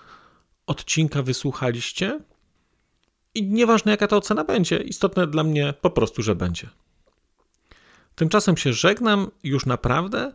odcinka 0.66 1.22
wysłuchaliście. 1.22 2.20
I 3.34 3.42
nieważne 3.42 3.90
jaka 3.90 4.08
ta 4.08 4.16
ocena 4.16 4.44
będzie, 4.44 4.76
istotne 4.76 5.26
dla 5.26 5.44
mnie 5.44 5.74
po 5.80 5.90
prostu, 5.90 6.22
że 6.22 6.34
będzie. 6.34 6.68
Tymczasem 8.14 8.56
się 8.56 8.72
żegnam 8.72 9.30
już 9.42 9.66
naprawdę 9.66 10.34